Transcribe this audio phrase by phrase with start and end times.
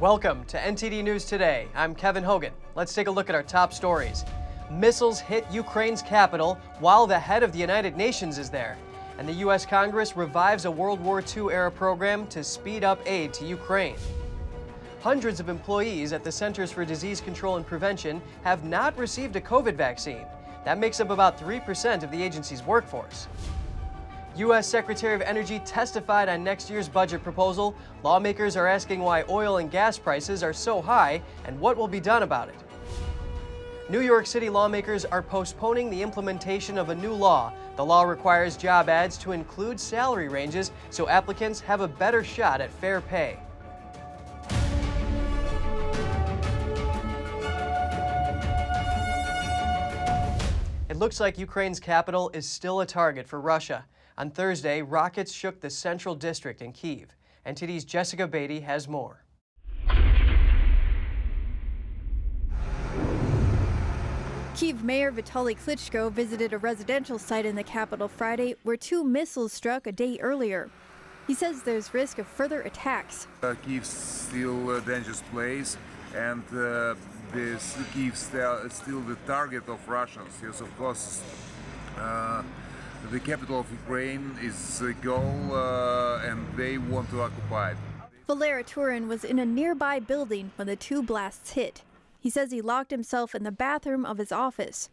[0.00, 1.66] Welcome to NTD News Today.
[1.74, 2.52] I'm Kevin Hogan.
[2.76, 4.24] Let's take a look at our top stories.
[4.70, 8.78] Missiles hit Ukraine's capital while the head of the United Nations is there.
[9.18, 9.66] And the U.S.
[9.66, 13.96] Congress revives a World War II era program to speed up aid to Ukraine.
[15.00, 19.40] Hundreds of employees at the Centers for Disease Control and Prevention have not received a
[19.40, 20.26] COVID vaccine.
[20.64, 23.26] That makes up about 3% of the agency's workforce.
[24.38, 24.68] U.S.
[24.68, 27.74] Secretary of Energy testified on next year's budget proposal.
[28.04, 31.98] Lawmakers are asking why oil and gas prices are so high and what will be
[31.98, 32.54] done about it.
[33.90, 37.52] New York City lawmakers are postponing the implementation of a new law.
[37.74, 42.60] The law requires job ads to include salary ranges so applicants have a better shot
[42.60, 43.40] at fair pay.
[50.88, 53.84] It looks like Ukraine's capital is still a target for Russia.
[54.18, 57.14] On Thursday, rockets shook the central district in Kiev.
[57.46, 59.22] NTD's Jessica Beatty has more.
[64.56, 69.52] Kiev Mayor Vitaly Klitschko visited a residential site in the capital Friday where two missiles
[69.52, 70.68] struck a day earlier.
[71.28, 73.28] He says there's risk of further attacks.
[73.40, 75.76] Uh, Kiev's still a dangerous place,
[76.12, 76.96] and uh,
[77.32, 80.32] this Kiev's still, still the target of Russians.
[80.42, 81.22] Yes, of course.
[81.96, 82.42] Uh,
[83.10, 87.76] the capital of Ukraine is a goal, uh, and they want to occupy it.
[88.26, 91.82] Valera Turin was in a nearby building when the two blasts hit.
[92.20, 94.90] He says he locked himself in the bathroom of his office.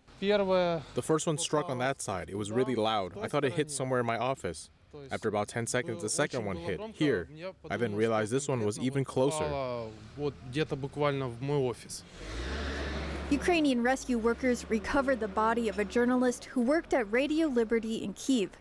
[0.94, 2.30] The first one struck on that side.
[2.30, 3.18] It was really loud.
[3.22, 4.70] I thought it hit somewhere in my office.
[5.12, 7.28] After about 10 seconds, the second one hit here.
[7.70, 9.44] I then realized this one was even closer.
[13.32, 18.14] Ukrainian rescue workers recovered the body of a journalist who worked at Radio Liberty in
[18.14, 18.52] Kiev.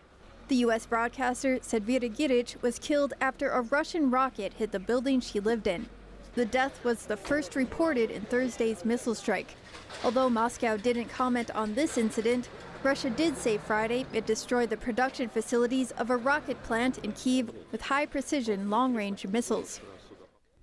[0.47, 0.87] The U.S.
[0.87, 5.67] broadcaster said Vera Giric was killed after a Russian rocket hit the building she lived
[5.67, 5.87] in.
[6.33, 9.55] The death was the first reported in Thursday's missile strike.
[10.03, 12.49] Although Moscow didn't comment on this incident,
[12.81, 17.51] Russia did say Friday it destroyed the production facilities of a rocket plant in Kiev
[17.71, 19.79] with high precision long range missiles.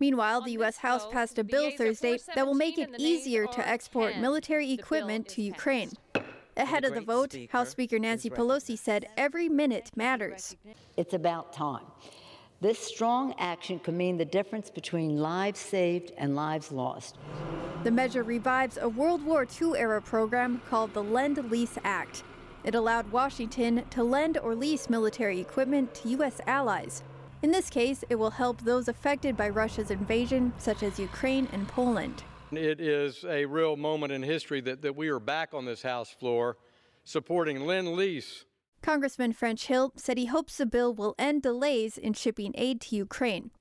[0.03, 0.79] Meanwhile, the U.S.
[0.79, 5.43] House passed a bill Thursday that will make it easier to export military equipment to
[5.43, 5.93] Ukraine.
[6.57, 10.57] Ahead of the vote, House Speaker Nancy Pelosi said every minute matters.
[10.97, 11.85] It's about time.
[12.61, 17.19] This strong action could mean the difference between lives saved and lives lost.
[17.85, 22.25] The measure revives a World War II era program called the Lend Lease Act.
[22.65, 26.41] It allowed Washington to lend or lease military equipment to U.S.
[26.49, 27.05] allies.
[27.43, 31.67] In this case, it will help those affected by Russia's invasion, such as Ukraine and
[31.67, 32.23] Poland.
[32.53, 36.11] It is a real moment in history that, that we are back on this House
[36.11, 36.57] floor
[37.05, 38.45] supporting Lend Lease
[38.83, 42.97] Congressman French Hill said he hopes the bill will end delays in shipping aid to
[42.97, 43.53] Ukraine.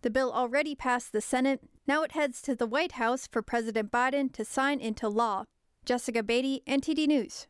[0.00, 1.60] The bill already passed the Senate.
[1.86, 5.44] Now it heads to the White House for President Biden to sign into law.
[5.84, 7.46] Jessica Beatty, NTD News.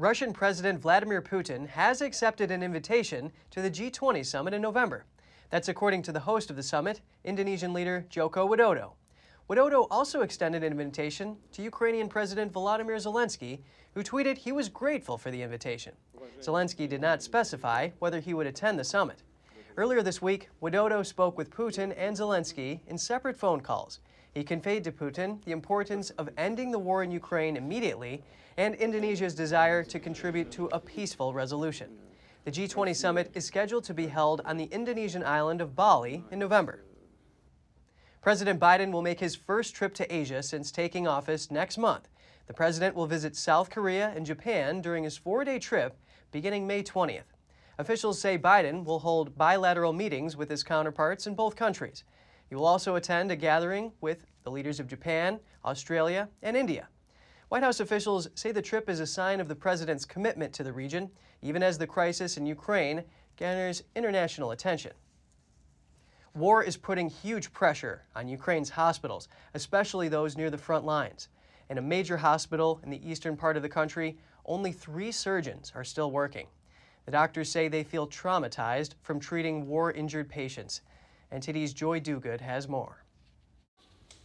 [0.00, 5.04] Russian President Vladimir Putin has accepted an invitation to the G20 summit in November.
[5.50, 8.92] That's according to the host of the summit, Indonesian leader Joko Widodo.
[9.46, 13.60] Widodo also extended an invitation to Ukrainian President Volodymyr Zelensky,
[13.92, 15.92] who tweeted he was grateful for the invitation.
[16.40, 19.22] Zelensky did not specify whether he would attend the summit.
[19.76, 24.00] Earlier this week, Widodo spoke with Putin and Zelensky in separate phone calls.
[24.32, 28.22] He conveyed to Putin the importance of ending the war in Ukraine immediately
[28.56, 31.90] and Indonesia's desire to contribute to a peaceful resolution.
[32.44, 36.38] The G20 summit is scheduled to be held on the Indonesian island of Bali in
[36.38, 36.84] November.
[38.22, 42.08] President Biden will make his first trip to Asia since taking office next month.
[42.46, 45.98] The president will visit South Korea and Japan during his four day trip
[46.30, 47.32] beginning May 20th.
[47.78, 52.04] Officials say Biden will hold bilateral meetings with his counterparts in both countries.
[52.50, 56.88] He will also attend a gathering with the leaders of Japan, Australia, and India.
[57.48, 60.72] White House officials say the trip is a sign of the president's commitment to the
[60.72, 61.10] region,
[61.42, 63.04] even as the crisis in Ukraine
[63.36, 64.92] garners international attention.
[66.34, 71.28] War is putting huge pressure on Ukraine's hospitals, especially those near the front lines.
[71.70, 75.84] In a major hospital in the eastern part of the country, only three surgeons are
[75.84, 76.48] still working.
[77.04, 80.80] The doctors say they feel traumatized from treating war injured patients.
[81.32, 83.04] NTD's Joy Duguid has more.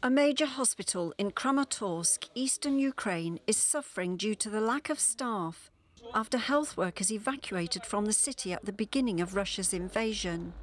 [0.02, 5.72] A major hospital in Kramatorsk, eastern Ukraine, is suffering due to the lack of staff
[6.14, 10.54] after health workers evacuated from the city at the beginning of Russia's invasion.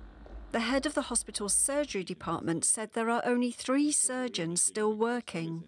[0.52, 5.64] The head of the hospital's surgery department said there are only three surgeons still working.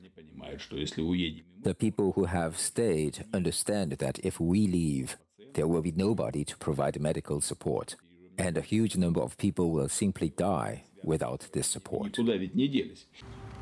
[1.62, 5.16] The people who have stayed understand that if we leave,
[5.54, 7.96] there will be nobody to provide medical support,
[8.38, 12.16] and a huge number of people will simply die without this support.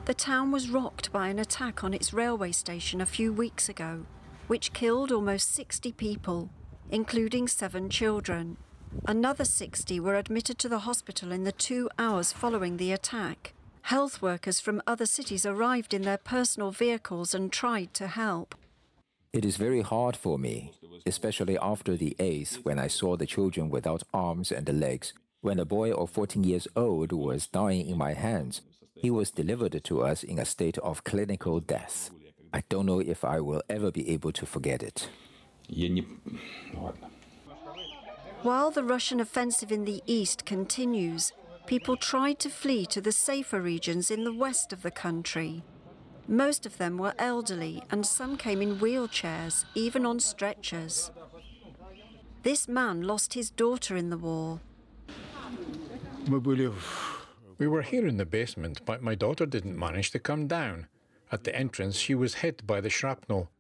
[0.04, 4.06] The town was rocked by an attack on its railway station a few weeks ago,
[4.46, 6.50] which killed almost 60 people,
[6.90, 8.56] including seven children.
[9.06, 13.54] Another 60 were admitted to the hospital in the two hours following the attack.
[13.82, 18.54] Health workers from other cities arrived in their personal vehicles and tried to help.
[19.32, 20.72] It is very hard for me,
[21.06, 25.14] especially after the 8th when I saw the children without arms and legs.
[25.40, 28.60] When a boy of 14 years old was dying in my hands,
[28.94, 32.10] he was delivered to us in a state of clinical death.
[32.52, 35.08] I don't know if I will ever be able to forget it.
[38.42, 41.32] While the Russian offensive in the east continues,
[41.66, 45.62] people tried to flee to the safer regions in the west of the country.
[46.28, 51.10] Most of them were elderly, and some came in wheelchairs, even on stretchers.
[52.42, 54.60] This man lost his daughter in the war.
[57.58, 60.86] We were here in the basement, but my daughter didn't manage to come down.
[61.30, 63.50] At the entrance, she was hit by the shrapnel.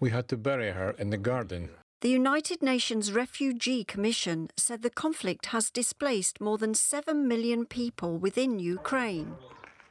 [0.00, 1.70] We had to bury her in the garden.
[2.00, 8.18] The United Nations Refugee Commission said the conflict has displaced more than 7 million people
[8.18, 9.36] within Ukraine,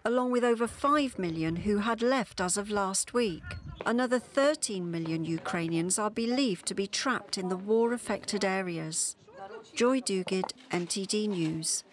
[0.03, 3.43] along with over 5 million who had left as of last week.
[3.85, 9.15] Another 13 million Ukrainians are believed to be trapped in the war affected areas.
[9.75, 11.83] Joy Dugid, NTD News.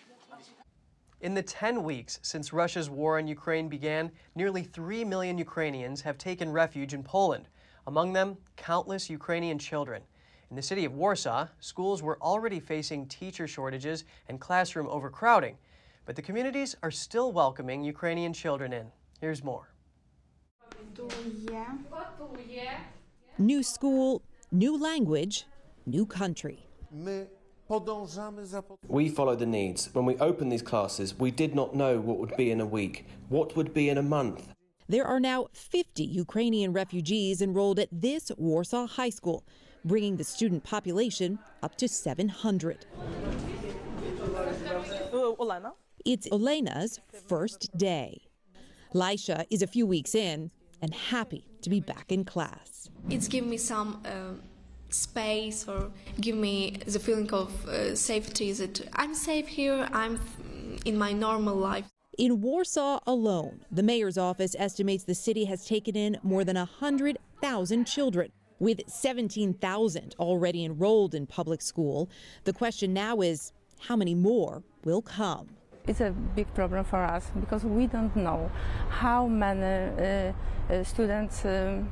[1.21, 6.17] In the 10 weeks since Russia's war in Ukraine began, nearly 3 million Ukrainians have
[6.17, 7.49] taken refuge in Poland,
[7.87, 10.03] among them, countless Ukrainian children.
[10.51, 15.59] In the city of Warsaw, schools were already facing teacher shortages and classroom overcrowding,
[16.09, 18.87] but the communities are still welcoming Ukrainian children in.
[19.21, 19.69] Here's more.
[23.37, 25.45] New school, new language,
[25.85, 26.67] new country.
[28.89, 29.91] We follow the needs.
[29.93, 33.05] When we opened these classes, we did not know what would be in a week,
[33.29, 34.55] what would be in a month.
[34.89, 39.45] There are now 50 Ukrainian refugees enrolled at this Warsaw high school,
[39.85, 42.87] bringing the student population up to 700.
[45.13, 48.23] Uh, It's Elena's first day.
[48.95, 50.51] Laisha is a few weeks in
[50.81, 52.89] and happy to be back in class.
[53.11, 54.41] It's given me some uh,
[54.89, 60.19] space or give me the feeling of uh, safety that I'm safe here, I'm
[60.87, 61.85] in my normal life.
[62.17, 67.85] In Warsaw alone, the mayor's office estimates the city has taken in more than 100,000
[67.85, 68.33] children.
[68.59, 72.09] With 17,000 already enrolled in public school,
[72.45, 75.49] the question now is how many more will come?
[75.89, 78.51] It's a big problem for us because we don't know
[78.91, 80.33] how many uh,
[80.71, 81.91] uh, students um,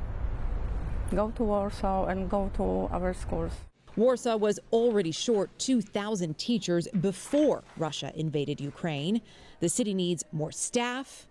[1.15, 2.63] go to Warsaw and go to
[2.93, 3.53] our schools.
[3.95, 9.21] Warsaw was already short 2,000 teachers before Russia invaded Ukraine.
[9.61, 11.27] The city needs more staff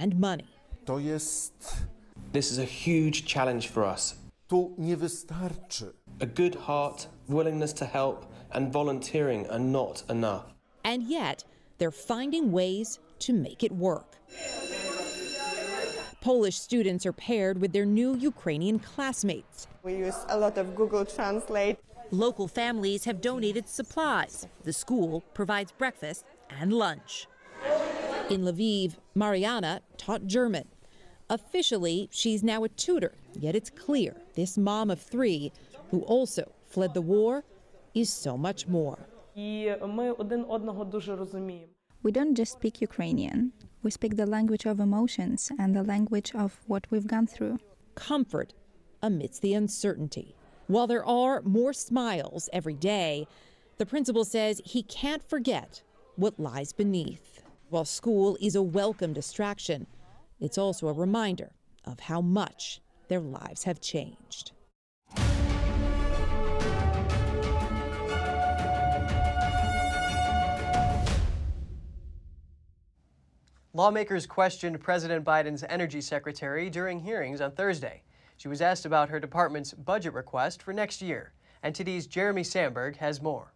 [0.00, 0.48] and money.
[0.86, 1.52] This
[2.50, 4.16] is a huge challenge for us.
[4.50, 10.46] A good heart, willingness to help, and volunteering are not enough.
[10.82, 11.44] And yet,
[11.78, 14.16] they're finding ways to make it work.
[16.20, 19.66] Polish students are paired with their new Ukrainian classmates.
[19.82, 21.78] We use a lot of Google Translate.
[22.10, 24.46] Local families have donated supplies.
[24.64, 27.26] The school provides breakfast and lunch.
[28.30, 30.68] In Lviv, Mariana taught German.
[31.30, 35.52] Officially, she's now a tutor, yet it's clear this mom of three,
[35.90, 37.44] who also fled the war,
[37.94, 38.98] is so much more.
[39.37, 41.73] І ми один одного дуже розуміємо.
[42.03, 43.51] We don't just speak Ukrainian.
[43.83, 47.55] We speak the language of emotions and the language of what we've gone through.
[47.95, 48.49] Comfort
[49.01, 50.27] amidst the uncertainty.
[50.67, 53.27] While there are more smiles every day,
[53.79, 55.71] the principal says he can't forget
[56.15, 57.27] what lies beneath.
[57.69, 59.87] While school is a welcome distraction,
[60.39, 61.51] it's also a reminder
[61.91, 64.51] of how much their lives have changed.
[73.78, 78.02] Lawmakers questioned President Biden's energy secretary during hearings on Thursday.
[78.36, 81.32] She was asked about her department's budget request for next year.
[81.62, 83.54] NTD's Jeremy Sandberg has more.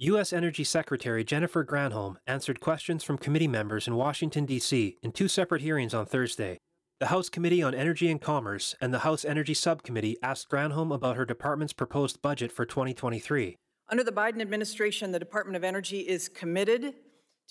[0.00, 0.30] U.S.
[0.30, 4.98] Energy Secretary Jennifer Granholm answered questions from committee members in Washington, D.C.
[5.02, 6.58] in two separate hearings on Thursday.
[7.00, 11.16] The House Committee on Energy and Commerce and the House Energy Subcommittee asked Granholm about
[11.16, 13.56] her department's proposed budget for 2023.
[13.88, 16.92] Under the Biden administration, the Department of Energy is committed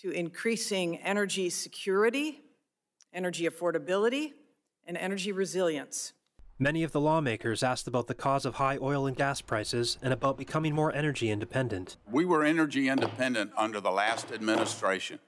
[0.01, 2.41] to increasing energy security,
[3.13, 4.33] energy affordability,
[4.85, 6.13] and energy resilience.
[6.59, 10.11] Many of the lawmakers asked about the cause of high oil and gas prices and
[10.11, 11.97] about becoming more energy independent.
[12.09, 15.19] We were energy independent under the last administration.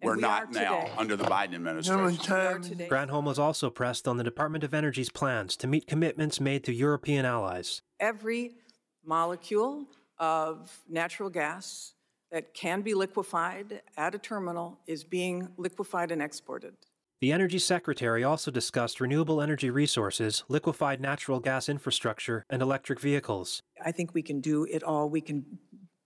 [0.00, 0.92] And We're we not now today.
[0.96, 2.78] under the Biden administration.
[2.88, 6.72] Granholm was also pressed on the Department of Energy's plans to meet commitments made to
[6.72, 7.82] European allies.
[7.98, 8.56] Every
[9.04, 9.86] molecule
[10.18, 11.94] of natural gas
[12.30, 16.74] that can be liquefied at a terminal is being liquefied and exported.
[17.20, 23.62] The Energy Secretary also discussed renewable energy resources, liquefied natural gas infrastructure, and electric vehicles.
[23.82, 25.08] I think we can do it all.
[25.08, 25.46] We can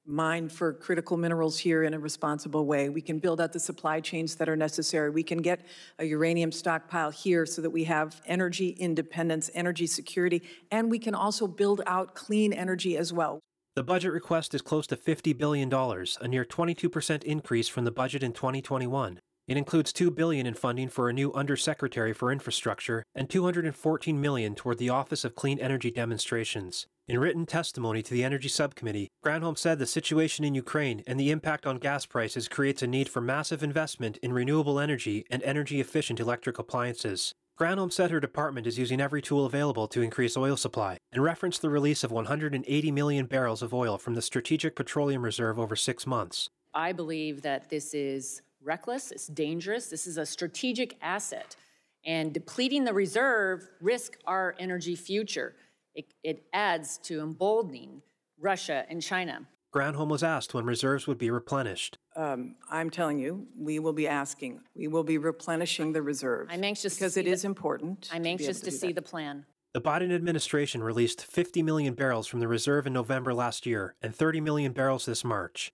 [0.06, 2.88] mine for critical minerals here in a responsible way.
[2.88, 5.10] We can build out the supply chains that are necessary.
[5.10, 5.60] We can get
[5.98, 11.14] a uranium stockpile here so that we have energy independence, energy security, and we can
[11.14, 13.40] also build out clean energy as well.
[13.76, 18.20] The budget request is close to $50 billion, a near 22% increase from the budget
[18.24, 19.20] in 2021.
[19.46, 24.56] It includes 2 billion in funding for a new Undersecretary for Infrastructure and 214 million
[24.56, 26.88] toward the Office of Clean Energy Demonstrations.
[27.06, 31.30] In written testimony to the Energy Subcommittee, Granholm said the situation in Ukraine and the
[31.30, 35.80] impact on gas prices creates a need for massive investment in renewable energy and energy
[35.80, 37.34] efficient electric appliances.
[37.60, 41.60] Granholm said her department is using every tool available to increase oil supply and referenced
[41.60, 46.06] the release of 180 million barrels of oil from the Strategic Petroleum Reserve over six
[46.06, 46.48] months.
[46.72, 51.54] I believe that this is reckless, it's dangerous, this is a strategic asset.
[52.02, 55.54] And depleting the reserve risk our energy future.
[55.94, 58.00] It, it adds to emboldening
[58.38, 59.46] Russia and China.
[59.74, 61.98] Granholm was asked when reserves would be replenished.
[62.16, 66.50] Um, I'm telling you, we will be asking, we will be replenishing the reserves.
[66.52, 68.08] I'm anxious because to it see is important.
[68.12, 68.96] I'm anxious able to do see that.
[68.96, 69.46] the plan.
[69.72, 74.14] The Biden administration released 50 million barrels from the reserve in November last year and
[74.14, 75.70] 30 million barrels this March.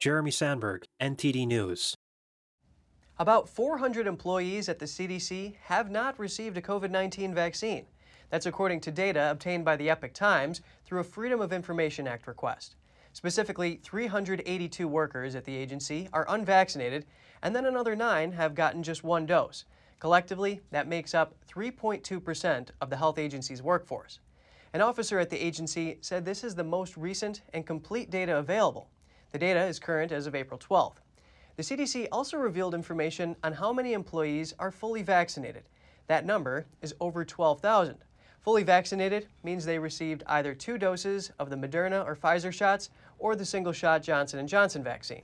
[0.00, 1.94] Jeremy Sandberg, NTD News.
[3.18, 7.86] About 400 employees at the CDC have not received a COVID 19 vaccine.
[8.30, 12.26] That's according to data obtained by the Epoch Times through a Freedom of Information Act
[12.26, 12.76] request.
[13.12, 17.04] Specifically, 382 workers at the agency are unvaccinated,
[17.42, 19.64] and then another nine have gotten just one dose.
[19.98, 24.20] Collectively, that makes up 3.2% of the health agency's workforce.
[24.72, 28.90] An officer at the agency said this is the most recent and complete data available.
[29.32, 30.98] The data is current as of April 12th.
[31.56, 35.64] The CDC also revealed information on how many employees are fully vaccinated.
[36.06, 37.96] That number is over 12,000.
[38.48, 42.88] Fully vaccinated means they received either two doses of the Moderna or Pfizer shots
[43.18, 45.20] or the single-shot Johnson & Johnson vaccine.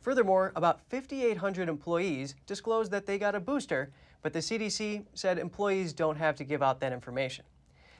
[0.00, 5.92] Furthermore, about 5,800 employees disclosed that they got a booster, but the CDC said employees
[5.92, 7.44] don't have to give out that information.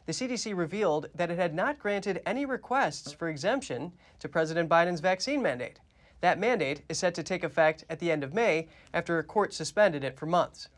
[0.06, 4.98] The CDC revealed that it had not granted any requests for exemption to President Biden's
[4.98, 5.78] vaccine mandate.
[6.20, 9.54] That mandate is set to take effect at the end of May after a court
[9.54, 10.68] suspended it for months.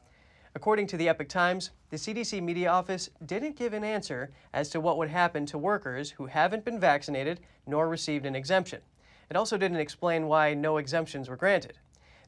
[0.57, 4.81] According to the Epoch Times, the CDC media office didn't give an answer as to
[4.81, 8.81] what would happen to workers who haven't been vaccinated nor received an exemption.
[9.29, 11.77] It also didn't explain why no exemptions were granted.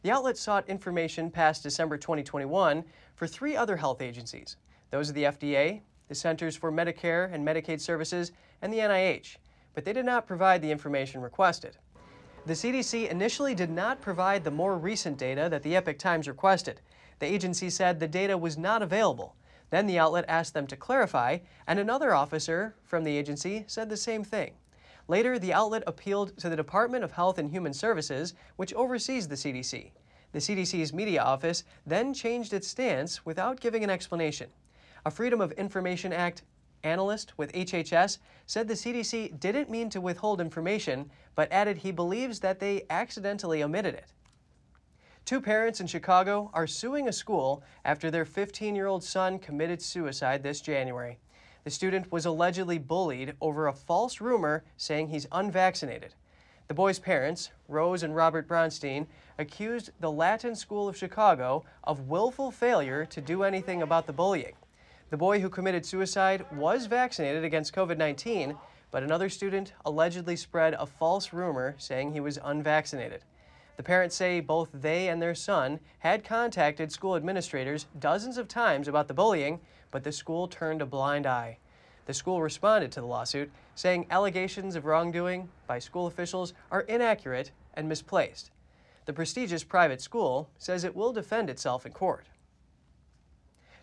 [0.03, 4.59] The outlet sought information past December 2021 for three other health agencies.
[4.91, 9.39] Those are the FDA, the Centers for Medicare and Medicaid Services, and the NIH,
[9.73, 11.79] but they did not provide the information requested.
[12.45, 16.83] The CDC initially did not provide the more recent data that the Epoch Times requested.
[17.19, 19.35] The agency said the data was not available.
[19.71, 23.97] Then the outlet asked them to clarify, and another officer from the agency said the
[23.97, 24.55] same thing.
[25.09, 29.35] Later, the outlet appealed to the Department of Health and Human Services, which oversees the
[29.35, 29.91] CDC.
[30.33, 34.51] The CDC's media office then changed its stance without giving an explanation.
[35.07, 36.43] A Freedom of Information Act
[36.85, 42.41] analyst with HHS said the CDC didn't mean to withhold information, but added he believes
[42.41, 44.13] that they accidentally omitted it.
[45.29, 49.83] Two parents in Chicago are suing a school after their 15 year old son committed
[49.83, 51.19] suicide this January.
[51.65, 56.15] The student was allegedly bullied over a false rumor saying he's unvaccinated.
[56.69, 59.07] The boy's parents, Rose and Robert Bronstein,
[59.37, 64.55] accused the Latin School of Chicago of willful failure to do anything about the bullying.
[65.11, 68.57] The boy who committed suicide was vaccinated against COVID 19,
[68.91, 73.25] but another student allegedly spread a false rumor saying he was unvaccinated.
[73.79, 78.89] The parents say both they and their son had contacted school administrators dozens of times
[78.89, 79.61] about the bullying,
[79.93, 81.59] but the school turned a blind eye.
[82.07, 87.53] The school responded to the lawsuit, saying allegations of wrongdoing by school officials are inaccurate
[87.75, 88.51] and misplaced.
[89.05, 92.27] The prestigious private school says it will defend itself in court.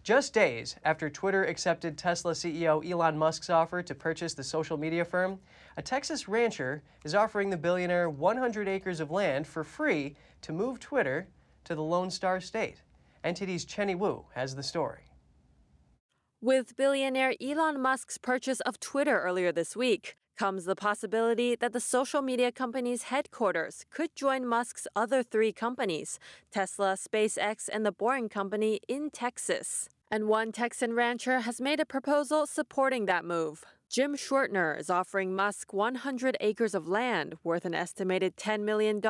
[0.05, 5.03] Just days after Twitter accepted Tesla CEO Elon Musk's offer to purchase the social media
[5.03, 5.39] firm,
[5.77, 10.79] a Texas rancher is offering the billionaire 100 acres of land for free to move
[10.79, 11.27] Twitter
[11.63, 12.83] to the Lone Star State.
[13.23, 15.05] NTD's Chenny Wu has the story.
[16.39, 21.79] With billionaire Elon Musk's purchase of Twitter earlier this week, comes the possibility that the
[21.79, 26.19] social media company's headquarters could join Musk's other three companies,
[26.51, 29.89] Tesla, SpaceX, and the Boring Company, in Texas.
[30.11, 33.63] And one Texan rancher has made a proposal supporting that move.
[33.89, 39.01] Jim Schwertner is offering Musk 100 acres of land worth an estimated $10 million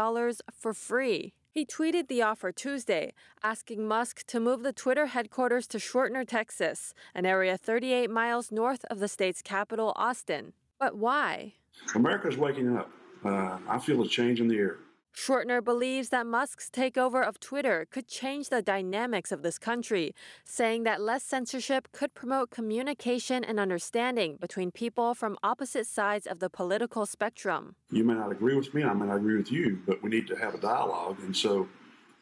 [0.51, 1.33] for free.
[1.51, 6.93] He tweeted the offer Tuesday, asking Musk to move the Twitter headquarters to Shortner, Texas,
[7.13, 10.53] an area 38 miles north of the state's capital, Austin.
[10.77, 11.53] But why?
[11.93, 12.89] America's waking up.
[13.23, 14.77] Uh, I feel a change in the air.
[15.15, 20.83] Schwertner believes that Musk's takeover of Twitter could change the dynamics of this country, saying
[20.83, 26.49] that less censorship could promote communication and understanding between people from opposite sides of the
[26.49, 27.75] political spectrum.
[27.89, 30.27] You may not agree with me, I may not agree with you, but we need
[30.27, 31.17] to have a dialogue.
[31.21, 31.69] And so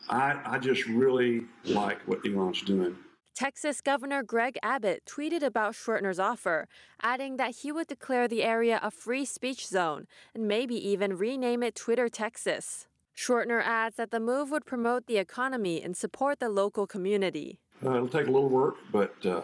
[0.08, 2.96] I, I just really like what Elon's doing.
[3.36, 6.68] Texas Governor Greg Abbott tweeted about Schwertner's offer,
[7.02, 11.64] adding that he would declare the area a free speech zone and maybe even rename
[11.64, 12.88] it Twitter Texas.
[13.18, 17.60] Schwertner adds that the move would promote the economy and support the local community.
[17.84, 19.42] Uh, it'll take a little work, but uh,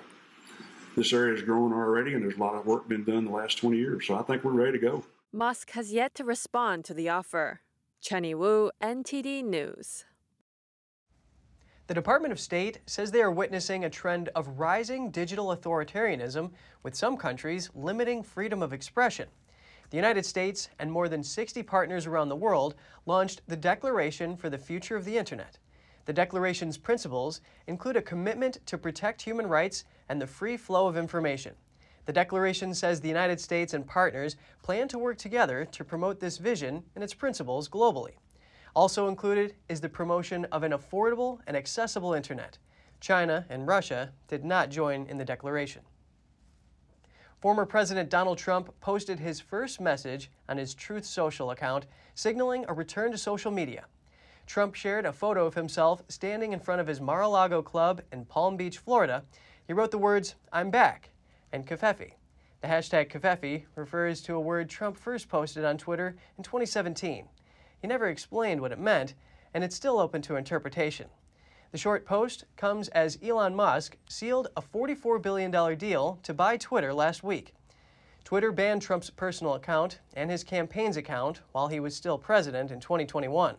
[0.96, 3.58] this area is growing already, and there's a lot of work been done the last
[3.58, 5.04] 20 years, so I think we're ready to go.
[5.34, 7.62] Musk has yet to respond to the offer.
[8.04, 10.06] Chenny Wu, NTD News.
[11.90, 16.52] The Department of State says they are witnessing a trend of rising digital authoritarianism,
[16.84, 19.28] with some countries limiting freedom of expression.
[19.90, 22.76] The United States and more than 60 partners around the world
[23.08, 25.58] launched the Declaration for the Future of the Internet.
[26.06, 30.96] The Declaration's principles include a commitment to protect human rights and the free flow of
[30.96, 31.56] information.
[32.06, 36.38] The Declaration says the United States and partners plan to work together to promote this
[36.38, 38.14] vision and its principles globally.
[38.80, 42.58] Also included is the promotion of an affordable and accessible internet.
[43.02, 45.82] China and Russia did not join in the declaration.
[47.42, 52.74] Former President Donald Trump posted his first message on his Truth Social account, signaling a
[52.74, 53.84] return to social media.
[54.48, 58.02] Trump shared a photo of himself standing in front of his Mar a Lago club
[58.14, 59.26] in Palm Beach, Florida.
[59.68, 61.10] He wrote the words, I'm back,
[61.52, 62.14] and Covfefe.
[62.62, 67.28] The hashtag Covfefe refers to a word Trump first posted on Twitter in 2017.
[67.82, 69.14] He never explained what it meant,
[69.54, 71.08] and it's still open to interpretation.
[71.72, 76.94] The short post comes as Elon Musk sealed a $44 billion deal to buy Twitter
[76.94, 77.54] last week.
[78.24, 82.80] Twitter banned Trump's personal account and his campaign's account while he was still president in
[82.80, 83.56] 2021.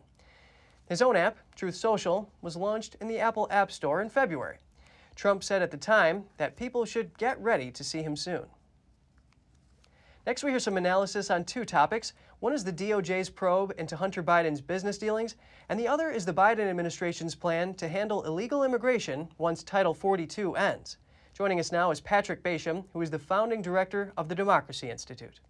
[0.87, 4.59] His own app, Truth Social, was launched in the Apple App Store in February.
[5.15, 8.47] Trump said at the time that people should get ready to see him soon.
[10.27, 12.13] Next, we hear some analysis on two topics.
[12.41, 15.37] One is the DOJ's probe into Hunter Biden's business dealings,
[15.69, 20.57] and the other is the Biden administration's plan to handle illegal immigration once Title 42
[20.57, 20.97] ends.
[21.35, 25.41] Joining us now is Patrick Basham, who is the founding director of the Democracy Institute.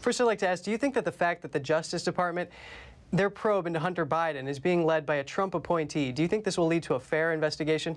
[0.00, 2.50] First, I'd like to ask do you think that the fact that the Justice Department
[3.12, 6.10] their probe into Hunter Biden is being led by a Trump appointee.
[6.10, 7.96] Do you think this will lead to a fair investigation?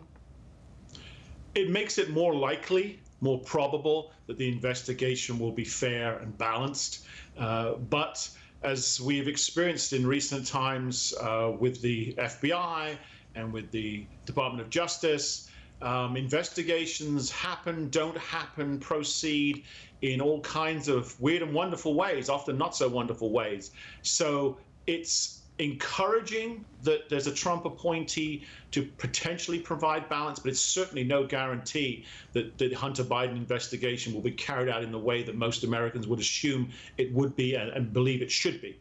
[1.58, 7.06] it makes it more likely, more probable that the investigation will be fair and balanced.
[7.38, 8.30] Uh, but
[8.64, 12.96] as we've experienced in recent times uh, with the FBI
[13.36, 15.50] and with the Department of Justice,
[15.82, 19.64] um, investigations happen, don't happen, proceed
[20.02, 23.72] in all kinds of weird and wonderful ways, often not so wonderful ways.
[24.02, 31.04] So it's encouraging that there's a Trump appointee to potentially provide balance, but it's certainly
[31.04, 35.36] no guarantee that the Hunter Biden investigation will be carried out in the way that
[35.36, 38.80] most Americans would assume it would be and, and believe it should be.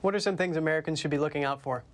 [0.00, 1.84] What are some things Americans should be looking out for?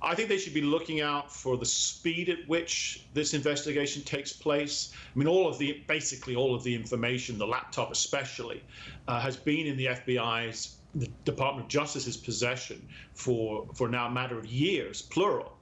[0.00, 4.32] I think they should be looking out for the speed at which this investigation takes
[4.32, 4.92] place.
[4.94, 8.62] I mean, all of the basically all of the information, the laptop especially,
[9.08, 14.10] uh, has been in the FBI's the Department of Justice's possession for for now a
[14.10, 15.52] matter of years, plural.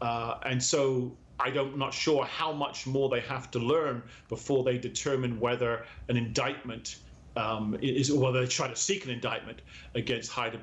[0.00, 4.02] Uh, and so I don't, am not sure how much more they have to learn
[4.28, 6.96] before they determine whether an indictment
[7.36, 9.60] um, is, or whether they try to seek an indictment
[9.94, 10.58] against Hunter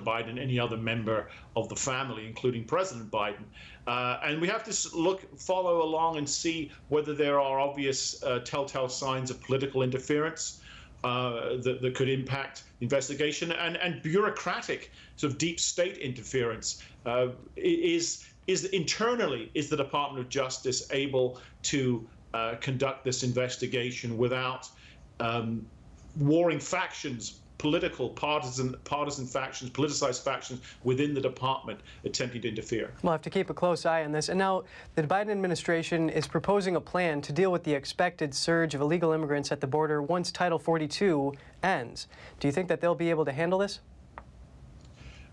[0.00, 3.44] Biden and any other member of the family, including President Biden.
[3.86, 8.40] Uh, and we have to look, follow along, and see whether there are obvious uh,
[8.40, 10.59] telltale signs of political interference
[11.04, 16.82] uh, that, that could impact investigation and, and bureaucratic sort of deep state interference.
[17.06, 24.18] Uh, is is internally is the Department of Justice able to uh, conduct this investigation
[24.18, 24.68] without
[25.20, 25.64] um,
[26.18, 32.90] warring factions political, partisan, partisan factions, politicized factions within the department attempting to interfere.
[33.02, 34.30] We'll have to keep a close eye on this.
[34.30, 38.74] And now the Biden administration is proposing a plan to deal with the expected surge
[38.74, 42.08] of illegal immigrants at the border once Title 42 ends.
[42.38, 43.80] Do you think that they'll be able to handle this?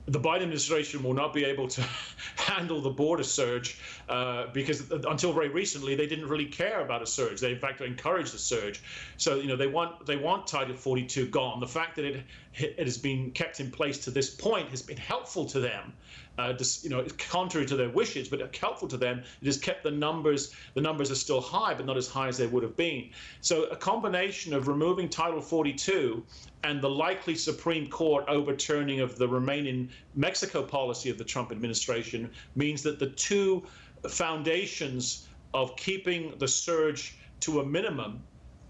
[0.07, 1.83] The Biden administration will not be able to
[2.37, 7.05] handle the border surge uh, because until very recently they didn't really care about a
[7.05, 7.41] surge.
[7.41, 8.81] They in fact encouraged the surge.
[9.17, 11.59] So you know they want they want Title 42 gone.
[11.59, 14.97] The fact that it it has been kept in place to this point has been
[14.97, 15.93] helpful to them.
[16.37, 19.23] Uh, you know, contrary to their wishes, but helpful to them.
[19.41, 20.53] It has kept the numbers.
[20.75, 23.09] The numbers are still high, but not as high as they would have been.
[23.41, 26.23] So a combination of removing Title 42
[26.63, 31.51] and the likely Supreme Court overturning of the Remain in Mexico policy of the Trump
[31.51, 33.63] administration means that the two
[34.07, 38.21] foundations of keeping the surge to a minimum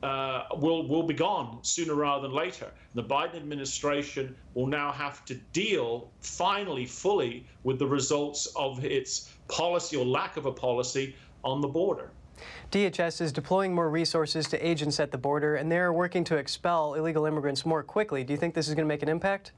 [0.04, 2.72] uh, will will be gone sooner rather than later.
[2.94, 9.34] The Biden administration will now have to deal finally fully with the results of its
[9.48, 12.12] policy or lack of a policy on the border.
[12.72, 16.94] DHS is deploying more resources to agents at the border, and they're working to expel
[16.94, 18.24] illegal immigrants more quickly.
[18.24, 19.54] Do you think this is going to make an impact?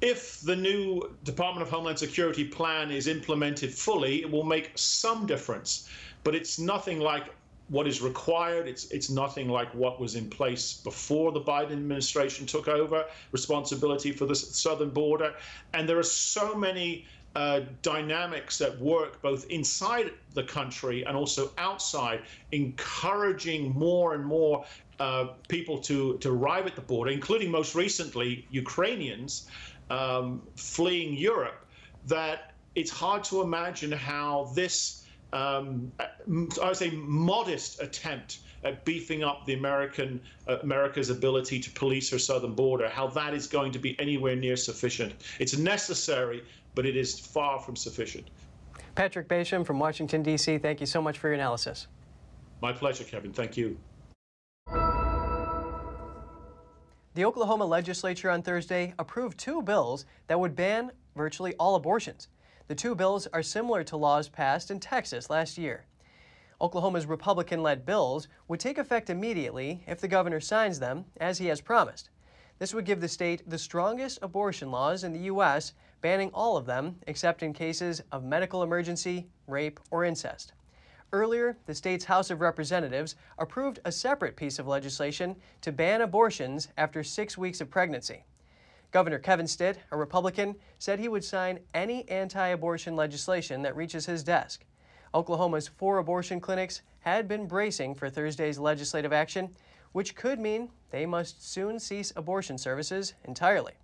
[0.00, 5.26] If the new Department of Homeland Security plan is implemented fully, it will make some
[5.26, 5.88] difference,
[6.22, 7.34] but it's nothing like
[7.68, 8.68] what is required.
[8.68, 14.12] It's it's nothing like what was in place before the Biden administration took over responsibility
[14.12, 15.34] for the southern border,
[15.74, 21.50] and there are so many uh, dynamics at work both inside the country and also
[21.58, 24.64] outside, encouraging more and more
[25.00, 29.48] uh, people to, to arrive at the border, including most recently Ukrainians
[29.90, 31.66] um, fleeing Europe,
[32.06, 35.05] that it's hard to imagine how this,
[35.36, 41.70] um, I would say, modest attempt at beefing up the American uh, America's ability to
[41.70, 45.12] police her southern border, how that is going to be anywhere near sufficient.
[45.38, 46.42] It's necessary,
[46.74, 48.28] but it is far from sufficient.
[48.94, 51.86] Patrick Basham from Washington, D.C., thank you so much for your analysis.
[52.62, 53.32] My pleasure, Kevin.
[53.32, 53.76] Thank you.
[57.14, 62.28] The Oklahoma legislature on Thursday approved two bills that would ban virtually all abortions.
[62.68, 65.84] The two bills are similar to laws passed in Texas last year.
[66.60, 71.46] Oklahoma's Republican led bills would take effect immediately if the governor signs them, as he
[71.46, 72.10] has promised.
[72.58, 76.66] This would give the state the strongest abortion laws in the U.S banning all of
[76.66, 80.52] them except in cases of medical emergency, rape, or incest.
[81.12, 86.68] Earlier, the state's House of Representatives approved a separate piece of legislation to ban abortions
[86.76, 88.24] after six weeks of pregnancy.
[88.96, 94.06] Governor Kevin Stitt, a Republican, said he would sign any anti abortion legislation that reaches
[94.06, 94.64] his desk.
[95.12, 99.50] Oklahoma's four abortion clinics had been bracing for Thursday's legislative action,
[99.92, 103.74] which could mean they must soon cease abortion services entirely.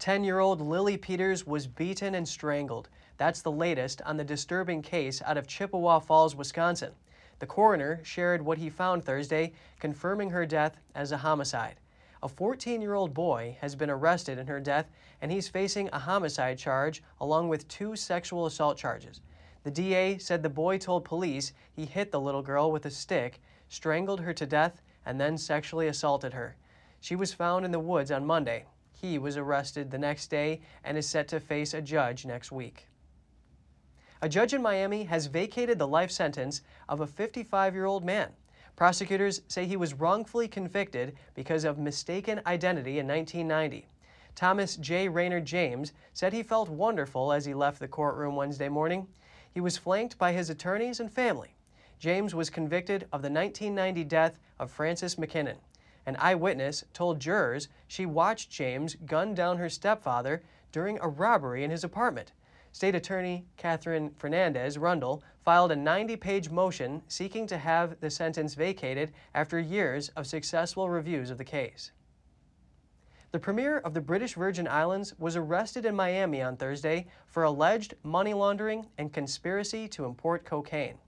[0.00, 2.90] 10 year old Lily Peters was beaten and strangled.
[3.16, 6.92] That's the latest on the disturbing case out of Chippewa Falls, Wisconsin.
[7.38, 11.76] The coroner shared what he found Thursday, confirming her death as a homicide.
[12.24, 15.98] A 14 year old boy has been arrested in her death, and he's facing a
[15.98, 19.20] homicide charge along with two sexual assault charges.
[19.62, 23.42] The DA said the boy told police he hit the little girl with a stick,
[23.68, 26.56] strangled her to death, and then sexually assaulted her.
[26.98, 28.64] She was found in the woods on Monday.
[28.90, 32.88] He was arrested the next day and is set to face a judge next week.
[34.22, 38.32] A judge in Miami has vacated the life sentence of a 55 year old man.
[38.76, 43.86] Prosecutors say he was wrongfully convicted because of mistaken identity in 1990.
[44.34, 45.08] Thomas J.
[45.08, 49.06] Raynard James said he felt wonderful as he left the courtroom Wednesday morning.
[49.52, 51.54] He was flanked by his attorneys and family.
[52.00, 55.58] James was convicted of the 1990 death of Francis McKinnon.
[56.04, 61.70] An eyewitness told jurors she watched James gun down her stepfather during a robbery in
[61.70, 62.32] his apartment.
[62.74, 68.54] State Attorney Katherine Fernandez Rundle filed a 90 page motion seeking to have the sentence
[68.54, 71.92] vacated after years of successful reviews of the case.
[73.30, 77.94] The Premier of the British Virgin Islands was arrested in Miami on Thursday for alleged
[78.02, 80.98] money laundering and conspiracy to import cocaine.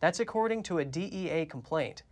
[0.00, 2.02] That's according to a DEA complaint.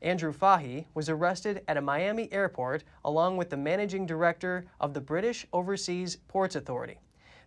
[0.00, 5.02] Andrew Fahie was arrested at a Miami airport along with the managing director of the
[5.02, 6.98] British Overseas Ports Authority.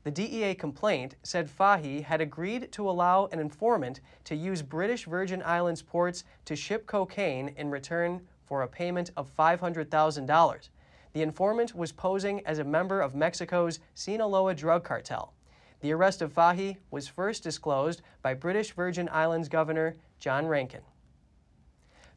[0.07, 5.43] The DEA complaint said Fahie had agreed to allow an informant to use British Virgin
[5.43, 10.69] Islands ports to ship cocaine in return for a payment of $500,000.
[11.11, 15.33] The informant was posing as a member of Mexico's Sinaloa drug cartel.
[15.81, 20.83] The arrest of Fahie was first disclosed by British Virgin Islands Governor John Rankin.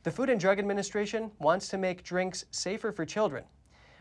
[0.04, 3.42] The Food and Drug Administration wants to make drinks safer for children.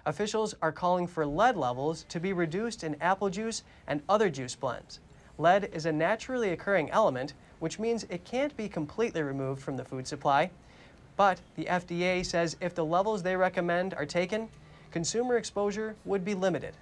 [0.05, 4.55] Officials are calling for lead levels to be reduced in apple juice and other juice
[4.55, 4.99] blends.
[5.37, 9.85] Lead is a naturally occurring element, which means it can't be completely removed from the
[9.85, 10.49] food supply.
[11.15, 14.49] But the FDA says if the levels they recommend are taken,
[14.91, 16.75] consumer exposure would be limited.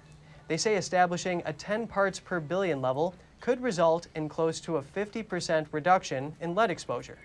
[0.46, 4.82] They say establishing a 10 parts per billion level could result in close to a
[4.82, 7.18] 50% reduction in lead exposure.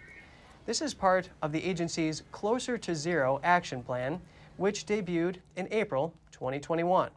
[0.65, 4.21] This is part of the agency's Closer to Zero action plan,
[4.57, 7.09] which debuted in April 2021.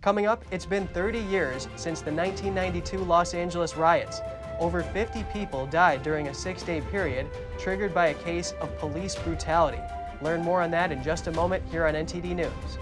[0.00, 4.20] Coming up, it's been 30 years since the 1992 Los Angeles riots.
[4.60, 7.26] Over 50 people died during a six day period
[7.58, 9.80] triggered by a case of police brutality.
[10.22, 12.78] Learn more on that in just a moment here on NTD News.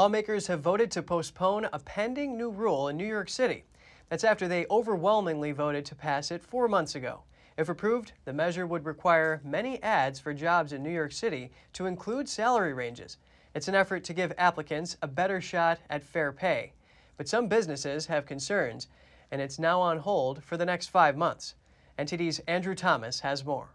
[0.00, 3.64] Lawmakers have voted to postpone a pending new rule in New York City.
[4.08, 7.20] That's after they overwhelmingly voted to pass it four months ago.
[7.58, 11.84] If approved, the measure would require many ads for jobs in New York City to
[11.84, 13.18] include salary ranges.
[13.54, 16.72] It's an effort to give applicants a better shot at fair pay.
[17.18, 18.88] But some businesses have concerns,
[19.30, 21.56] and it's now on hold for the next five months.
[21.98, 23.68] NTD's Andrew Thomas has more.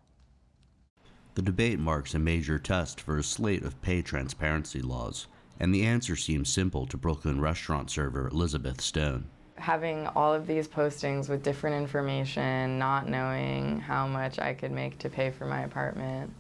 [1.35, 5.27] The debate marks a major test for a slate of pay transparency laws
[5.59, 9.29] and the answer seems simple to Brooklyn restaurant server Elizabeth Stone.
[9.57, 14.99] Having all of these postings with different information, not knowing how much I could make
[14.99, 16.33] to pay for my apartment,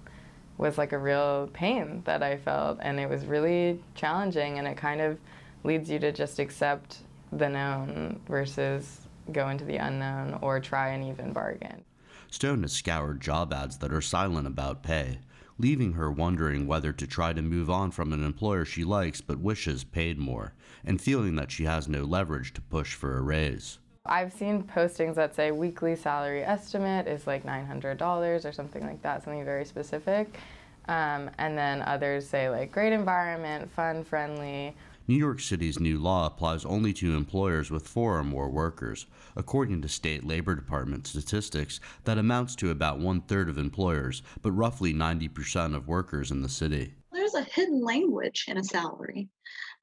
[0.57, 2.79] was like a real pain that I felt.
[2.81, 5.17] And it was really challenging, and it kind of
[5.63, 6.99] leads you to just accept
[7.31, 9.01] the known versus
[9.31, 11.83] go into the unknown or try an even bargain.
[12.29, 15.19] Stone has scoured job ads that are silent about pay,
[15.57, 19.39] leaving her wondering whether to try to move on from an employer she likes but
[19.39, 23.79] wishes paid more, and feeling that she has no leverage to push for a raise.
[24.05, 29.23] I've seen postings that say weekly salary estimate is like $900 or something like that,
[29.23, 30.39] something very specific.
[30.87, 34.75] Um, and then others say like great environment, fun, friendly,
[35.07, 39.05] New York City's new law applies only to employers with four or more workers.
[39.35, 44.51] According to state labor department statistics, that amounts to about one third of employers, but
[44.51, 46.95] roughly 90% of workers in the city.
[47.11, 49.29] There's a hidden language in a salary.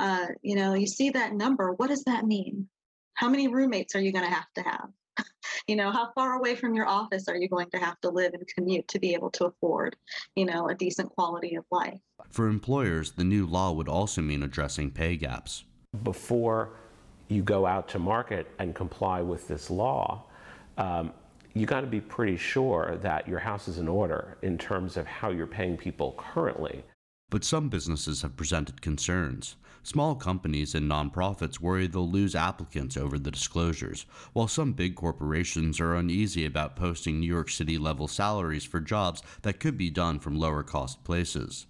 [0.00, 1.72] Uh, you know, you see that number.
[1.72, 2.68] What does that mean?
[3.14, 4.88] How many roommates are you going to have to have?
[5.66, 8.34] you know how far away from your office are you going to have to live
[8.34, 9.96] and commute to be able to afford
[10.36, 11.98] you know a decent quality of life?
[12.30, 15.64] For employers the new law would also mean addressing pay gaps.
[16.02, 16.70] Before
[17.28, 20.24] you go out to market and comply with this law
[20.78, 21.12] um,
[21.54, 25.06] you got to be pretty sure that your house is in order in terms of
[25.06, 26.82] how you're paying people currently.
[27.30, 29.56] But some businesses have presented concerns.
[29.84, 35.80] Small companies and nonprofits worry they'll lose applicants over the disclosures, while some big corporations
[35.80, 40.20] are uneasy about posting New York City level salaries for jobs that could be done
[40.20, 41.66] from lower cost places.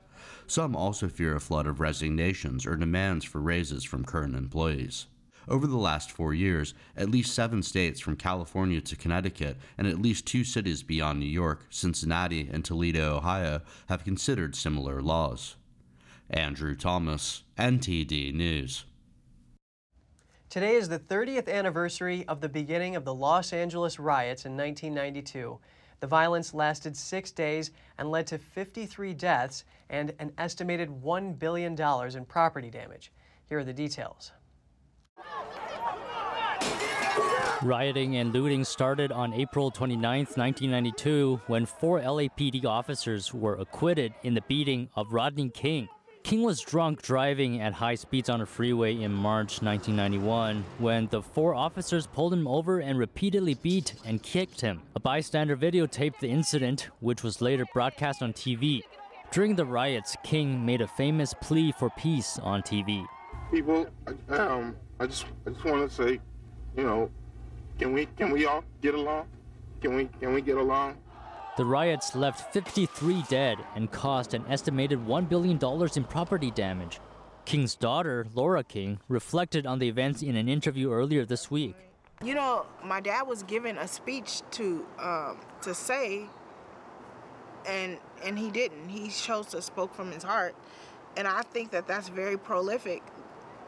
[0.47, 5.07] Some also fear a flood of resignations or demands for raises from current employees.
[5.49, 10.03] Over the last four years, at least seven states from California to Connecticut and at
[10.03, 15.57] least two cities beyond New York, Cincinnati, and Toledo, Ohio, have considered similar laws.
[16.31, 18.87] Andrew Thomas, NTD News.
[20.49, 25.59] Today is the 30th anniversary of the beginning of the Los Angeles riots in 1992.
[26.01, 31.79] The violence lasted six days and led to 53 deaths and an estimated $1 billion
[32.17, 33.13] in property damage.
[33.49, 34.33] Here are the details.
[37.63, 44.35] Rioting and looting started on April 29, 1992, when four LAPD officers were acquitted in
[44.35, 45.89] the beating of Rodney King.
[46.23, 51.21] King was drunk driving at high speeds on a freeway in March 1991 when the
[51.21, 54.81] four officers pulled him over and repeatedly beat and kicked him.
[54.95, 58.83] A bystander videotaped the incident, which was later broadcast on TV.
[59.33, 63.05] During the riots, King made a famous plea for peace on TV.
[63.51, 63.87] People,
[64.29, 66.21] um, I just, I just want to say,
[66.77, 67.11] you know,
[67.79, 69.27] can we can we all get along?
[69.81, 70.99] Can we can we get along?
[71.59, 75.59] The riots left 53 dead and caused an estimated $1 billion
[75.95, 76.99] in property damage.
[77.45, 81.75] King's daughter, Lora King, reflected on the events in an interview earlier this week.
[82.25, 86.27] You know, my dad was given a speech to um, to say,
[87.67, 88.89] and and he didn't.
[88.89, 90.55] He chose to spoke from his heart,
[91.17, 93.03] and I think that that's very prolific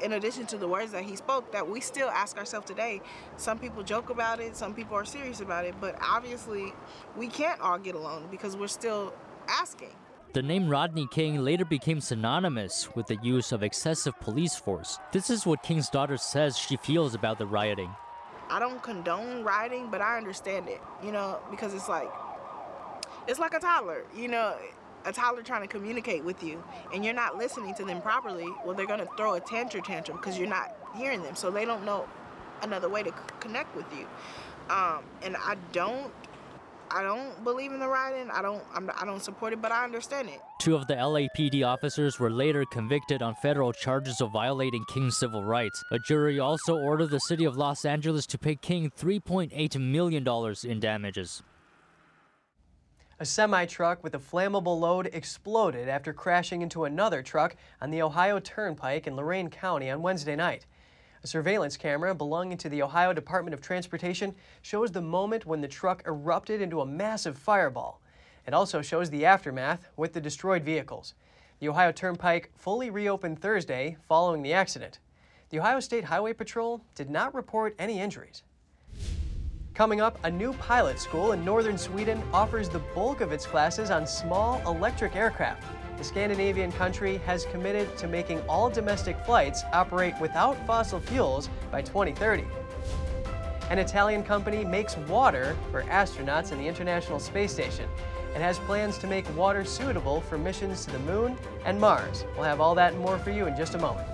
[0.01, 3.01] in addition to the words that he spoke, that we still ask ourselves today.
[3.37, 6.73] Some people joke about it, some people are serious about it, but obviously
[7.17, 9.15] we can't all get along because we're still
[9.49, 9.91] asking.
[10.33, 14.99] The name Rodney King later became synonymous with the use of excessive police force.
[15.13, 17.95] This is what King's daughter says she feels about the rioting.
[18.51, 22.11] I don't condone rioting, but I understand it, you know, because it's like
[23.27, 24.57] it's like a toddler, you know,
[25.05, 26.63] a toddler trying to communicate with you
[26.93, 30.17] and you're not listening to them properly, well, they're going to throw a tantrum tantrum
[30.17, 31.35] because you're not hearing them.
[31.35, 32.07] So they don't know
[32.63, 34.07] another way to c- connect with you.
[34.71, 36.13] Um, and I don't.
[36.91, 38.31] I don't believe in the rioting.
[38.31, 38.63] I don't.
[38.75, 40.41] I'm, I do not support it, but I understand it.
[40.61, 45.43] Two of the LAPD officers were later convicted on federal charges of violating King's civil
[45.43, 45.83] rights.
[45.91, 50.27] A jury also ordered the city of Los Angeles to pay King $3.8 million
[50.65, 51.43] in damages.
[53.21, 58.03] A semi truck with a flammable load exploded after crashing into another truck on the
[58.03, 60.67] Ohio Turnpike in Lorain County on Wednesday night.
[61.23, 65.69] A surveillance camera belonging to the Ohio Department of Transportation shows the moment when the
[65.69, 68.01] truck erupted into a massive fireball.
[68.49, 71.15] It also shows the aftermath with the destroyed vehicles.
[71.61, 74.99] The Ohio Turnpike fully reopened Thursday following the accident.
[75.51, 78.43] The Ohio State Highway Patrol did not report any injuries.
[79.75, 83.91] Coming up, a new pilot school in northern Sweden offers the bulk of its classes
[83.91, 85.65] on small electric aircraft.
[85.99, 91.83] The Scandinavian country has committed to making all domestic flights operate without fossil fuels by
[91.83, 92.45] 2030.
[93.69, 97.89] An Italian company makes water for astronauts in the International Space Station.
[98.35, 102.25] and has plans to make water suitable for missions to the moon and Mars.
[102.35, 104.09] We'll have all that and more for you in just a moment.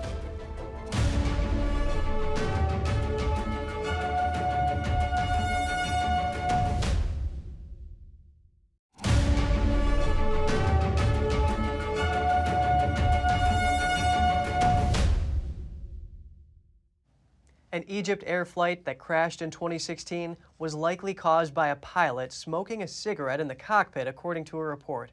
[17.73, 22.83] An Egypt Air flight that crashed in 2016 was likely caused by a pilot smoking
[22.83, 25.11] a cigarette in the cockpit, according to a report.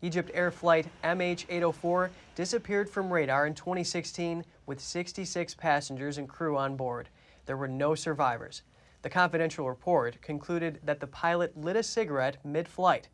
[0.00, 6.76] Egypt Air Flight MH804 disappeared from radar in 2016 with 66 passengers and crew on
[6.76, 7.08] board.
[7.46, 8.62] There were no survivors.
[9.02, 13.08] The confidential report concluded that the pilot lit a cigarette mid flight.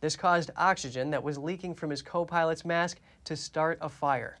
[0.00, 4.38] This caused oxygen that was leaking from his co pilot's mask to start a fire.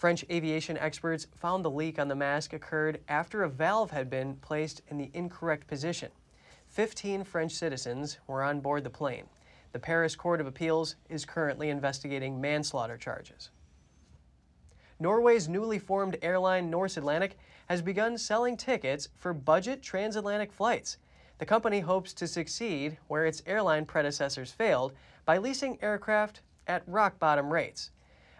[0.00, 4.34] French aviation experts found the leak on the mask occurred after a valve had been
[4.36, 6.10] placed in the incorrect position.
[6.68, 9.26] 15 French citizens were on board the plane.
[9.72, 13.50] The Paris Court of Appeals is currently investigating manslaughter charges.
[14.98, 17.36] Norway's newly formed airline Norse Atlantic
[17.66, 20.96] has begun selling tickets for budget transatlantic flights.
[21.36, 24.94] The company hopes to succeed where its airline predecessors failed
[25.26, 27.90] by leasing aircraft at rock bottom rates.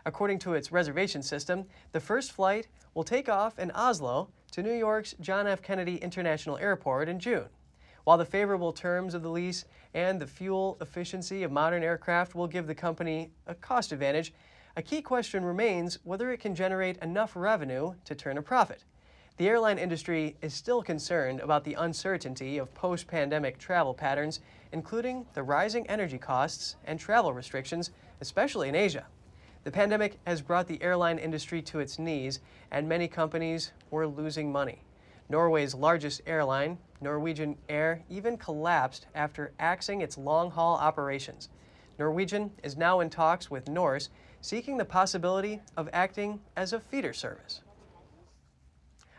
[0.06, 4.72] According to its reservation system, the first flight will take off in Oslo to New
[4.72, 5.62] York's John F.
[5.62, 7.48] Kennedy International Airport in June.
[8.04, 12.46] While the favorable terms of the lease and the fuel efficiency of modern aircraft will
[12.46, 14.32] give the company a cost advantage,
[14.76, 18.84] a key question remains whether it can generate enough revenue to turn a profit.
[19.36, 24.40] The airline industry is still concerned about the uncertainty of post pandemic travel patterns,
[24.72, 29.06] including the rising energy costs and travel restrictions, especially in Asia.
[29.62, 34.50] The pandemic has brought the airline industry to its knees, and many companies were losing
[34.50, 34.82] money.
[35.28, 41.50] Norway's largest airline, Norwegian Air, even collapsed after axing its long haul operations.
[41.98, 44.08] Norwegian is now in talks with Norse,
[44.40, 47.60] seeking the possibility of acting as a feeder service.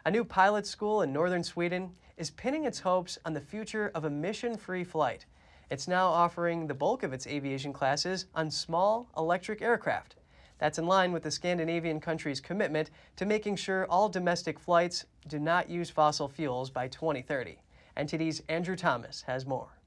[0.06, 4.06] A new pilot school in northern Sweden is pinning its hopes on the future of
[4.06, 5.27] emission free flight.
[5.69, 10.15] It's now offering the bulk of its aviation classes on small electric aircraft.
[10.62, 15.39] That's in line with the Scandinavian country's commitment to making sure all domestic flights do
[15.39, 17.58] not use fossil fuels by 2030.
[17.97, 19.80] NTD's Andrew Thomas has more.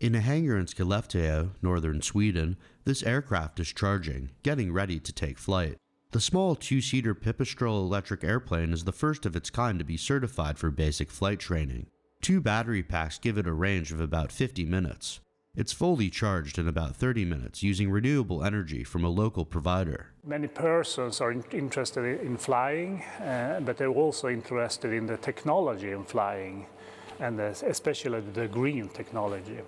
[0.00, 5.38] In a hangar in Skellefteå, northern Sweden, this aircraft is charging, getting ready to take
[5.38, 5.76] flight.
[6.10, 9.96] The small two seater Pipistrel electric airplane is the first of its kind to be
[9.96, 11.86] certified for basic flight training.
[12.20, 15.20] Two battery packs give it a range of about 50 minutes.
[15.56, 20.08] It's fully charged in about 30 minutes using renewable energy from a local provider.
[20.26, 26.02] Many persons are interested in flying, uh, but they're also interested in the technology in
[26.02, 26.66] flying,
[27.20, 29.60] and especially the green technology.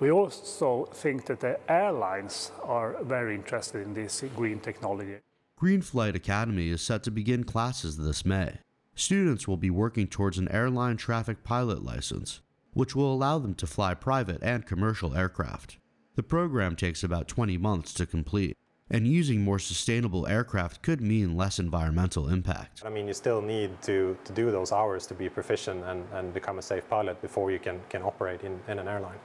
[0.00, 5.18] We also think that the airlines are very interested in this green technology.
[5.56, 8.58] Green Flight Academy is set to begin classes this May.
[8.96, 12.40] Students will be working towards an airline traffic pilot license
[12.74, 15.78] which will allow them to fly private and commercial aircraft.
[16.16, 18.56] The program takes about 20 months to complete.
[18.90, 22.82] and using more sustainable aircraft could mean less environmental impact.
[22.84, 26.34] I mean, you still need to, to do those hours to be proficient and, and
[26.34, 29.18] become a safe pilot before you can, can operate in, in an airline.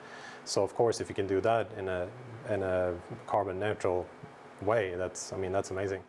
[0.46, 2.08] So of course, if you can do that in a,
[2.50, 2.96] in a
[3.28, 4.08] carbon neutral
[4.62, 6.02] way, that's, I mean, that's amazing.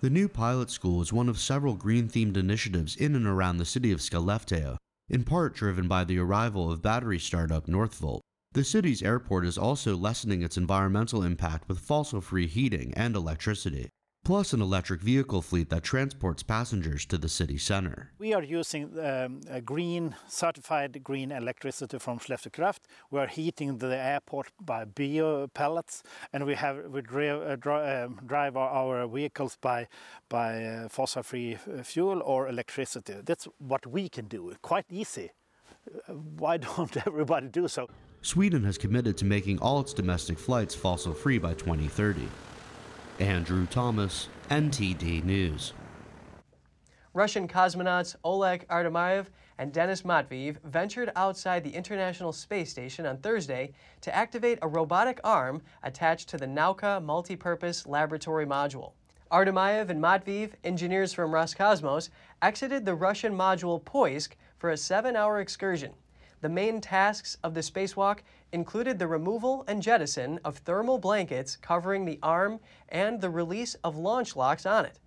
[0.00, 3.92] The new pilot school is one of several green-themed initiatives in and around the city
[3.92, 4.76] of Skellefteå,
[5.08, 8.20] in part driven by the arrival of battery startup Northvolt.
[8.52, 13.90] The city's airport is also lessening its environmental impact with fossil-free heating and electricity,
[14.26, 18.10] plus an electric vehicle fleet that transports passengers to the city center.
[18.18, 22.88] We are using um, green, certified green electricity from Skellefteå Kraft.
[23.12, 26.02] We are heating the airport by bio pellets,
[26.32, 29.86] and we have we drive, uh, dri um, drive our, our, vehicles by
[30.28, 33.14] by uh, fossil-free uh, fuel or electricity.
[33.24, 34.52] That's what we can do.
[34.60, 35.30] Quite easy.
[35.86, 37.86] Uh, why don't everybody do so?
[38.22, 42.28] Sweden has committed to making all its domestic flights fossil free by 2030.
[43.20, 45.72] Andrew Thomas, NTD News.
[47.14, 53.72] Russian cosmonauts Oleg Artemyev and Denis Matveev ventured outside the International Space Station on Thursday
[54.02, 58.92] to activate a robotic arm attached to the Nauka multipurpose laboratory module.
[59.32, 62.10] Artemyev and Matveev, engineers from Roscosmos,
[62.42, 65.92] exited the Russian module Poisk for a seven hour excursion.
[66.42, 68.18] The main tasks of the spacewalk
[68.52, 73.96] included the removal and jettison of thermal blankets covering the arm and the release of
[73.96, 74.98] launch locks on it.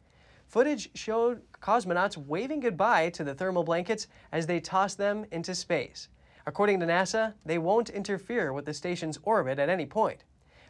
[0.47, 6.09] Footage showed cosmonauts waving goodbye to the thermal blankets as they tossed them into space.
[6.47, 10.23] According to NASA, they won't interfere with the station's orbit at any point.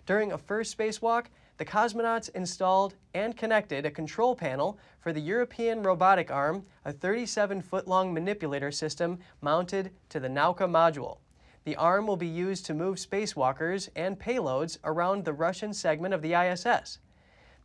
[0.05, 5.83] During a first spacewalk, the cosmonauts installed and connected a control panel for the European
[5.83, 11.19] robotic arm, a 37 foot long manipulator system mounted to the Nauka module.
[11.65, 16.21] The arm will be used to move spacewalkers and payloads around the Russian segment of
[16.21, 16.99] the ISS.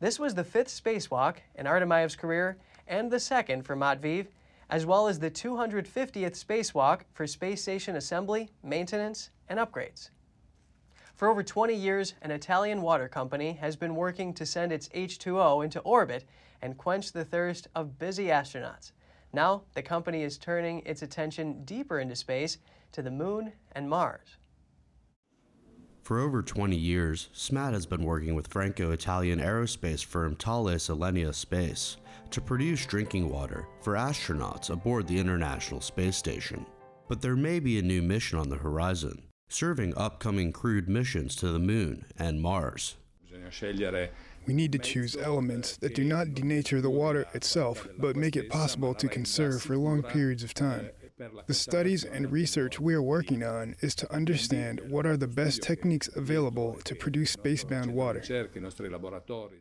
[0.01, 4.27] This was the fifth spacewalk in Artemyev's career and the second for Matveev,
[4.69, 10.11] as well as the 250th spacewalk for space station assembly, maintenance, and upgrades.
[11.15, 15.65] For over 20 years, an Italian water company has been working to send its H2O
[15.65, 16.25] into orbit
[16.61, 18.91] and quench the thirst of busy astronauts.
[19.33, 22.59] Now, the company is turning its attention deeper into space
[22.95, 24.39] to the moon and Mars.
[26.03, 31.35] For over 20 years, SMAT has been working with Franco Italian aerospace firm Thales Alenia
[31.35, 31.97] Space
[32.31, 36.67] to produce drinking water for astronauts aboard the International Space Station.
[37.09, 41.49] But there may be a new mission on the horizon serving upcoming crewed missions to
[41.49, 42.97] the Moon and Mars.
[44.47, 48.51] We need to choose elements that do not denature the water itself, but make it
[48.51, 50.91] possible to conserve for long periods of time.
[51.47, 55.63] The studies and research we are working on is to understand what are the best
[55.63, 58.21] techniques available to produce spacebound water.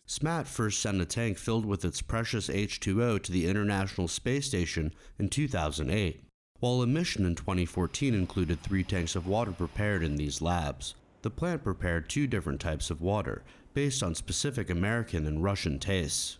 [0.07, 4.93] SMAT first sent a tank filled with its precious H2O to the International Space Station
[5.19, 6.23] in 2008
[6.63, 10.95] while a mission in 2014 included three tanks of water prepared in these labs.
[11.21, 13.43] The plant prepared two different types of water,
[13.73, 16.37] based on specific American and Russian tastes.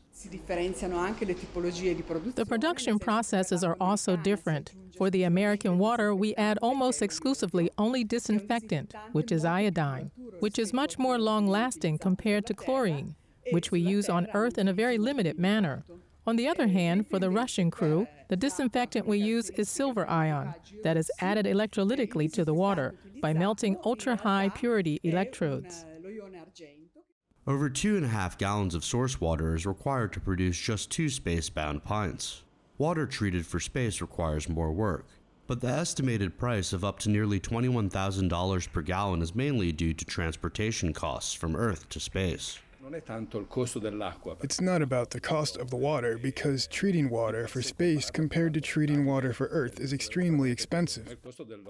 [2.36, 4.72] The production processes are also different.
[4.98, 10.74] For the American water, we add almost exclusively only disinfectant, which is iodine, which is
[10.74, 13.16] much more long lasting compared to chlorine,
[13.52, 15.84] which we use on Earth in a very limited manner.
[16.26, 20.56] On the other hand, for the Russian crew, the disinfectant we use is silver ion
[20.84, 25.86] that is added electrolytically to the water by melting ultra high purity electrodes.
[27.46, 31.08] Over two and a half gallons of source water is required to produce just two
[31.08, 32.44] spacebound pints.
[32.78, 35.08] Water treated for space requires more work,
[35.46, 40.06] but the estimated price of up to nearly $21,000 per gallon is mainly due to
[40.06, 42.60] transportation costs from Earth to space.
[44.44, 48.62] It's not about the cost of the water because treating water for space compared to
[48.62, 51.16] treating water for Earth is extremely expensive.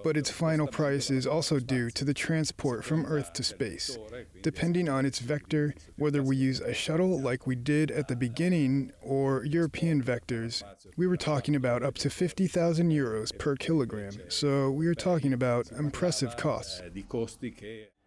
[0.04, 3.98] But its final price is also due to the transport from Earth to space.
[4.42, 8.92] Depending on its vector, whether we use a shuttle like we did at the beginning
[9.02, 10.64] or European vectors,
[10.98, 14.14] we were talking about up to 50,000 euros per kilogram.
[14.30, 16.82] So we are talking about impressive costs.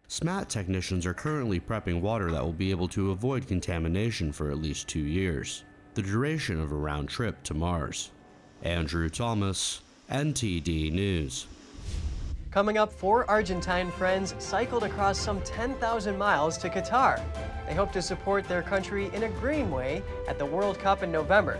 [0.09, 4.57] SMAT technicians are currently prepping water that will be able to avoid contamination for at
[4.57, 8.11] least two years, the duration of a round trip to Mars.
[8.63, 11.47] Andrew Thomas, NTD News.
[12.51, 17.21] Coming up, four Argentine friends cycled across some 10,000 miles to Qatar.
[17.67, 21.11] They hope to support their country in a green way at the World Cup in
[21.11, 21.59] November.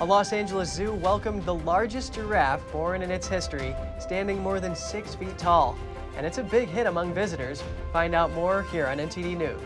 [0.00, 4.74] A Los Angeles zoo welcomed the largest giraffe born in its history, standing more than
[4.74, 5.78] six feet tall
[6.16, 7.62] and it's a big hit among visitors.
[7.92, 9.60] Find out more here on NTD News.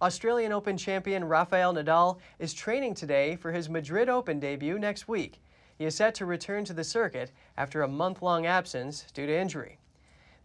[0.00, 5.42] Australian Open champion Rafael Nadal is training today for his Madrid Open debut next week.
[5.76, 9.36] He is set to return to the circuit after a month long absence due to
[9.36, 9.78] injury.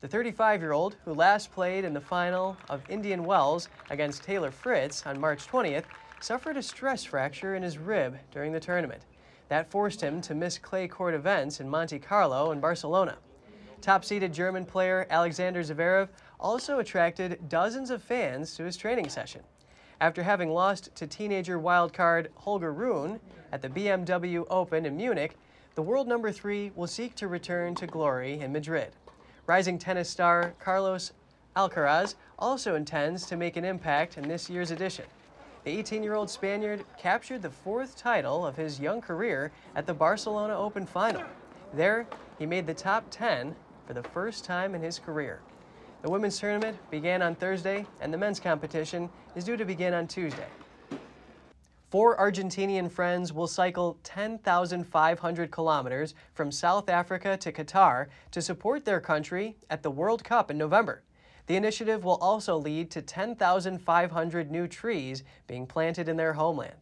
[0.02, 4.52] The 35 year old, who last played in the final of Indian Wells against Taylor
[4.52, 5.86] Fritz on March 20th,
[6.24, 9.02] suffered a stress fracture in his rib during the tournament.
[9.50, 13.18] That forced him to miss clay court events in Monte Carlo and Barcelona.
[13.82, 16.08] Top seeded German player Alexander Zverev
[16.40, 19.42] also attracted dozens of fans to his training session.
[20.00, 23.20] After having lost to teenager wildcard Holger Rune
[23.52, 25.36] at the BMW Open in Munich,
[25.76, 28.94] the world number three will seek to return to glory in Madrid.
[29.46, 31.12] Rising tennis star Carlos
[31.58, 35.06] Alcaraz also intends to make an impact in this year's edition.
[35.64, 39.94] The 18 year old Spaniard captured the fourth title of his young career at the
[39.94, 41.24] Barcelona Open final.
[41.74, 42.06] There,
[42.38, 43.56] he made the top 10
[43.88, 45.40] for the first time in his career.
[46.02, 50.06] The women's tournament began on Thursday, and the men's competition is due to begin on
[50.06, 50.48] Tuesday.
[51.90, 59.00] Four Argentinian friends will cycle 10,500 kilometers from South Africa to Qatar to support their
[59.00, 61.04] country at the World Cup in November.
[61.46, 66.78] The initiative will also lead to 10,500 new trees being planted in their homeland.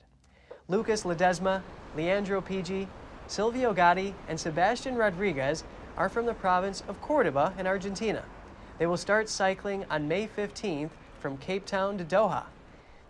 [0.68, 1.64] Lucas Ledesma,
[1.96, 2.88] Leandro Pigi,
[3.26, 5.64] Silvio Gatti, and Sebastian Rodriguez
[5.98, 8.24] are from the province of Cordoba in Argentina.
[8.78, 12.46] They will start cycling on May 15th from Cape Town to Doha.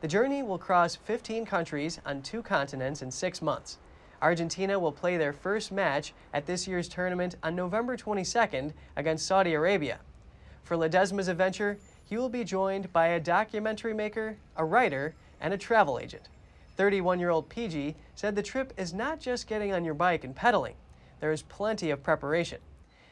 [0.01, 3.77] The journey will cross 15 countries on two continents in six months.
[4.21, 9.53] Argentina will play their first match at this year's tournament on November 22nd against Saudi
[9.53, 9.99] Arabia.
[10.63, 15.57] For Ledesma's adventure, he will be joined by a documentary maker, a writer, and a
[15.57, 16.29] travel agent.
[16.77, 20.35] 31 year old Pigi said the trip is not just getting on your bike and
[20.35, 20.75] pedaling,
[21.19, 22.59] there is plenty of preparation.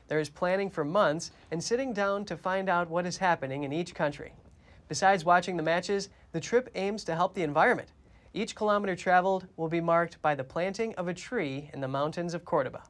[0.07, 3.71] There is planning for months and sitting down to find out what is happening in
[3.71, 4.33] each country.
[4.87, 7.89] Besides watching the matches, the trip aims to help the environment.
[8.33, 12.33] Each kilometer traveled will be marked by the planting of a tree in the mountains
[12.33, 12.81] of Cordoba.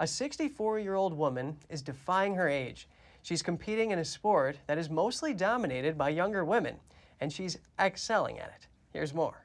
[0.00, 2.88] A 64 year old woman is defying her age.
[3.26, 6.76] She's competing in a sport that is mostly dominated by younger women,
[7.20, 8.68] and she's excelling at it.
[8.92, 9.44] Here's more.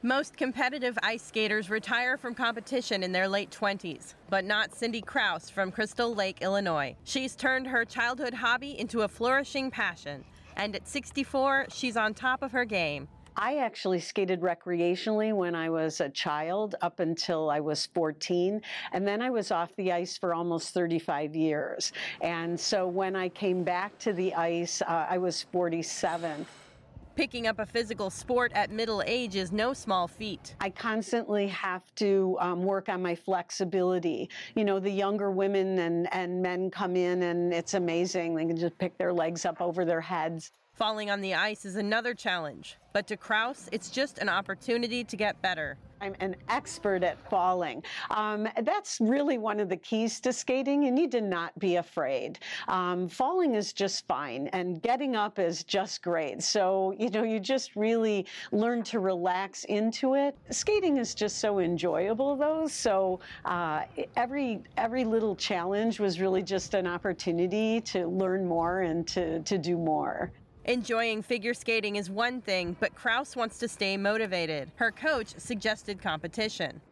[0.00, 5.50] Most competitive ice skaters retire from competition in their late 20s, but not Cindy Kraus
[5.50, 6.96] from Crystal Lake, Illinois.
[7.04, 10.24] She's turned her childhood hobby into a flourishing passion,
[10.56, 13.06] and at 64, she's on top of her game.
[13.40, 18.60] I actually skated recreationally when I was a child up until I was 14.
[18.92, 21.92] And then I was off the ice for almost 35 years.
[22.20, 26.46] And so when I came back to the ice, uh, I was 47.
[27.14, 30.56] Picking up a physical sport at middle age is no small feat.
[30.60, 34.30] I constantly have to um, work on my flexibility.
[34.56, 38.34] You know, the younger women and, and men come in and it's amazing.
[38.34, 40.50] They can just pick their legs up over their heads.
[40.78, 45.16] Falling on the ice is another challenge, but to Kraus, it's just an opportunity to
[45.16, 45.76] get better.
[46.00, 47.82] I'm an expert at falling.
[48.10, 50.84] Um, that's really one of the keys to skating.
[50.84, 52.38] You need to not be afraid.
[52.68, 56.44] Um, falling is just fine, and getting up is just great.
[56.44, 60.36] So, you know, you just really learn to relax into it.
[60.50, 62.68] Skating is just so enjoyable, though.
[62.68, 63.82] So, uh,
[64.14, 69.58] every every little challenge was really just an opportunity to learn more and to, to
[69.58, 70.30] do more.
[70.68, 74.70] Enjoying figure skating is one thing, but Kraus wants to stay motivated.
[74.76, 76.82] Her coach suggested competition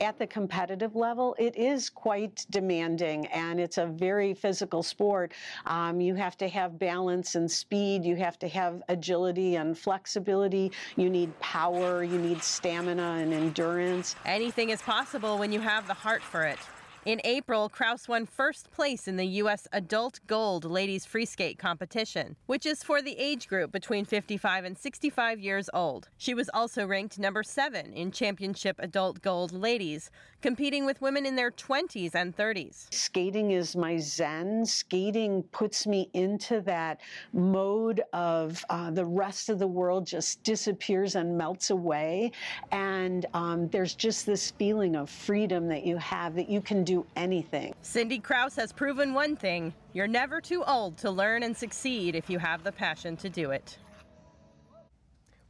[0.00, 5.32] at the competitive level, it is quite demanding and it's a very physical sport.
[5.66, 10.72] Um, you have to have balance and speed, you have to have agility and flexibility,
[10.96, 14.16] you need power, you need stamina and endurance.
[14.24, 16.58] Anything is possible when you have the heart for it.
[17.06, 19.66] In April, Kraus won first place in the U.S.
[19.72, 24.76] Adult Gold Ladies Free Skate competition, which is for the age group between 55 and
[24.76, 26.10] 65 years old.
[26.18, 30.10] She was also ranked number seven in Championship Adult Gold Ladies,
[30.40, 32.92] competing with women in their 20s and 30s.
[32.92, 34.64] Skating is my zen.
[34.64, 37.00] Skating puts me into that
[37.32, 42.32] mode of uh, the rest of the world just disappears and melts away.
[42.72, 47.04] And um, there's just this feeling of freedom that you have that you can do
[47.16, 47.74] anything.
[47.82, 52.30] Cindy Kraus has proven one thing you're never too old to learn and succeed if
[52.30, 53.76] you have the passion to do it.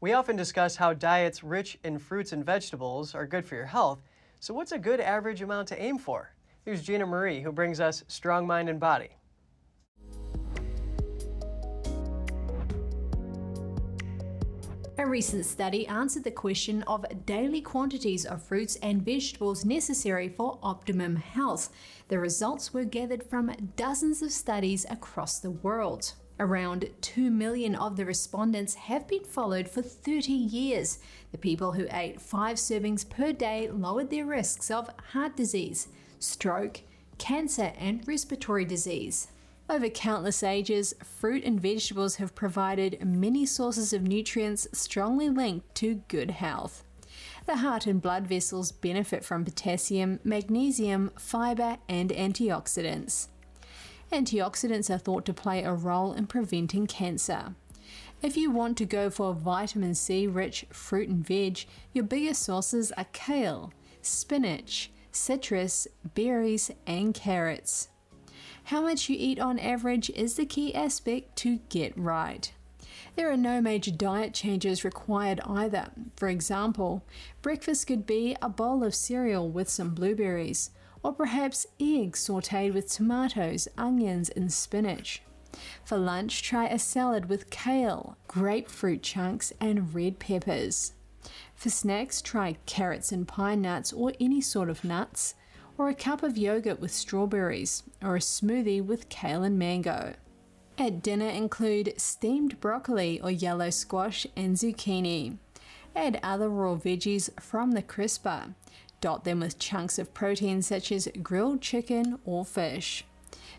[0.00, 4.00] We often discuss how diets rich in fruits and vegetables are good for your health,
[4.40, 6.32] so what's a good average amount to aim for?
[6.64, 9.10] Here's Gina Marie, who brings us Strong Mind and Body.
[14.96, 20.58] A recent study answered the question of daily quantities of fruits and vegetables necessary for
[20.62, 21.70] optimum health.
[22.08, 26.12] The results were gathered from dozens of studies across the world.
[26.40, 30.98] Around 2 million of the respondents have been followed for 30 years.
[31.32, 35.88] The people who ate five servings per day lowered their risks of heart disease,
[36.18, 36.80] stroke,
[37.18, 39.28] cancer, and respiratory disease.
[39.68, 46.02] Over countless ages, fruit and vegetables have provided many sources of nutrients strongly linked to
[46.08, 46.84] good health.
[47.44, 53.28] The heart and blood vessels benefit from potassium, magnesium, fiber, and antioxidants.
[54.12, 57.54] Antioxidants are thought to play a role in preventing cancer.
[58.22, 62.42] If you want to go for a vitamin C rich fruit and veg, your biggest
[62.42, 67.88] sources are kale, spinach, citrus, berries, and carrots.
[68.64, 72.52] How much you eat on average is the key aspect to get right.
[73.16, 75.90] There are no major diet changes required either.
[76.16, 77.04] For example,
[77.42, 80.70] breakfast could be a bowl of cereal with some blueberries,
[81.02, 85.22] or perhaps eggs sauteed with tomatoes, onions, and spinach.
[85.84, 90.92] For lunch, try a salad with kale, grapefruit chunks, and red peppers.
[91.54, 95.34] For snacks, try carrots and pine nuts or any sort of nuts,
[95.76, 100.14] or a cup of yogurt with strawberries, or a smoothie with kale and mango.
[100.78, 105.36] At dinner, include steamed broccoli or yellow squash and zucchini.
[105.94, 108.54] Add other raw veggies from the crisper.
[109.00, 113.04] Dot them with chunks of protein such as grilled chicken or fish.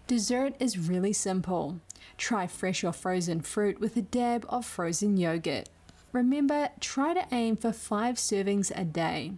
[0.08, 1.80] Dessert is really simple.
[2.18, 5.70] Try fresh or frozen fruit with a dab of frozen yogurt.
[6.12, 9.34] Remember, try to aim for five servings a day.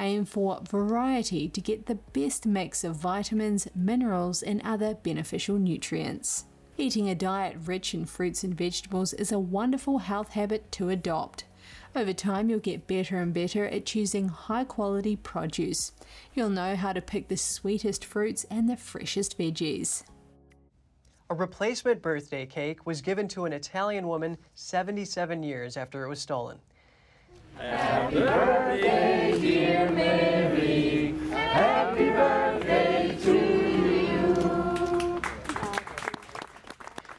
[0.00, 6.46] Aim for variety to get the best mix of vitamins, minerals, and other beneficial nutrients.
[6.76, 11.44] Eating a diet rich in fruits and vegetables is a wonderful health habit to adopt.
[11.96, 15.92] Over time, you'll get better and better at choosing high quality produce.
[16.34, 20.02] You'll know how to pick the sweetest fruits and the freshest veggies.
[21.30, 26.20] A replacement birthday cake was given to an Italian woman 77 years after it was
[26.20, 26.58] stolen.
[27.56, 31.14] Happy birthday, dear Mary.
[31.30, 32.43] Happy birthday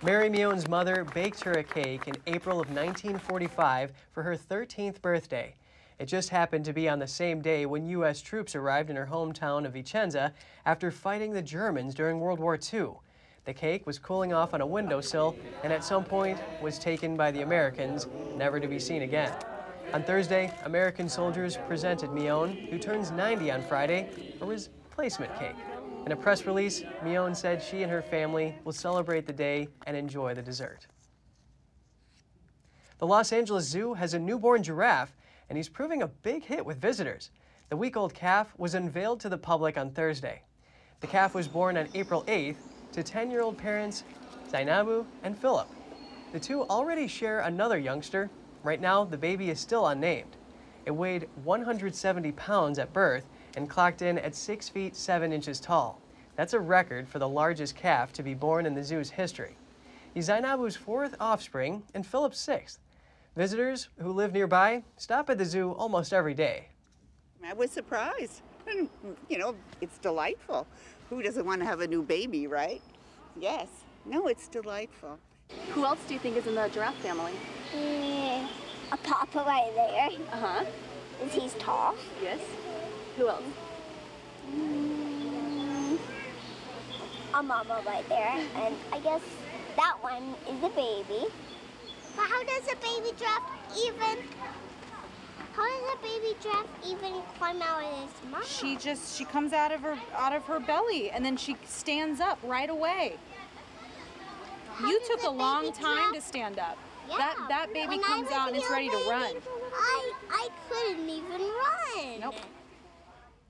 [0.05, 5.55] Mary Mion's mother baked her a cake in April of 1945 for her 13th birthday.
[5.97, 8.21] It just happened to be on the same day when U.S.
[8.21, 10.31] troops arrived in her hometown of Vicenza
[10.67, 12.89] after fighting the Germans during World War II.
[13.45, 17.31] The cake was cooling off on a windowsill and at some point was taken by
[17.31, 19.33] the Americans, never to be seen again.
[19.91, 24.07] On Thursday, American soldiers presented Mion, who turns 90 on Friday,
[24.39, 25.55] a replacement cake.
[26.05, 29.97] In a press release, Mion said she and her family will celebrate the day and
[29.97, 30.85] enjoy the dessert.
[32.99, 35.15] The Los Angeles Zoo has a newborn giraffe,
[35.49, 37.31] and he's proving a big hit with visitors.
[37.69, 40.43] The week old calf was unveiled to the public on Thursday.
[41.01, 42.57] The calf was born on April 8th
[42.91, 44.03] to 10 year old parents
[44.51, 45.67] Zainabu and Philip.
[46.33, 48.29] The two already share another youngster.
[48.63, 50.37] Right now, the baby is still unnamed.
[50.85, 53.25] It weighed 170 pounds at birth
[53.55, 56.01] and clocked in at 6 feet 7 inches tall.
[56.35, 59.57] That's a record for the largest calf to be born in the zoo's history.
[60.13, 62.79] He's Zainabu's fourth offspring and Philip's sixth.
[63.35, 66.69] Visitors who live nearby stop at the zoo almost every day.
[67.45, 68.41] I was surprised.
[68.67, 68.89] And,
[69.29, 70.65] you know, it's delightful.
[71.11, 72.81] Who doesn't want to have a new baby, right?
[73.39, 73.67] Yes.
[74.05, 75.19] No, it's delightful.
[75.73, 77.33] Who else do you think is in the giraffe family?
[77.75, 78.47] Mm,
[78.91, 80.09] a papa right there.
[80.31, 80.65] Uh huh.
[81.23, 81.93] Is he's tall?
[82.23, 82.39] Yes.
[83.17, 83.43] Who else?
[84.53, 85.97] Mm,
[87.33, 89.21] a mama right there, and I guess
[89.77, 91.25] that one is a baby.
[92.15, 94.25] But how does a baby giraffe even?
[95.53, 98.43] How does a baby giraffe even climb out of its mom?
[98.45, 102.19] She just she comes out of her out of her belly and then she stands
[102.19, 103.15] up right away.
[104.73, 106.77] How you took a a long time giraffe- to stand up.
[107.09, 107.17] Yeah.
[107.17, 109.35] That that baby When comes out and it's ready to run.
[109.73, 112.19] I I couldn't even run.
[112.19, 112.35] Nope.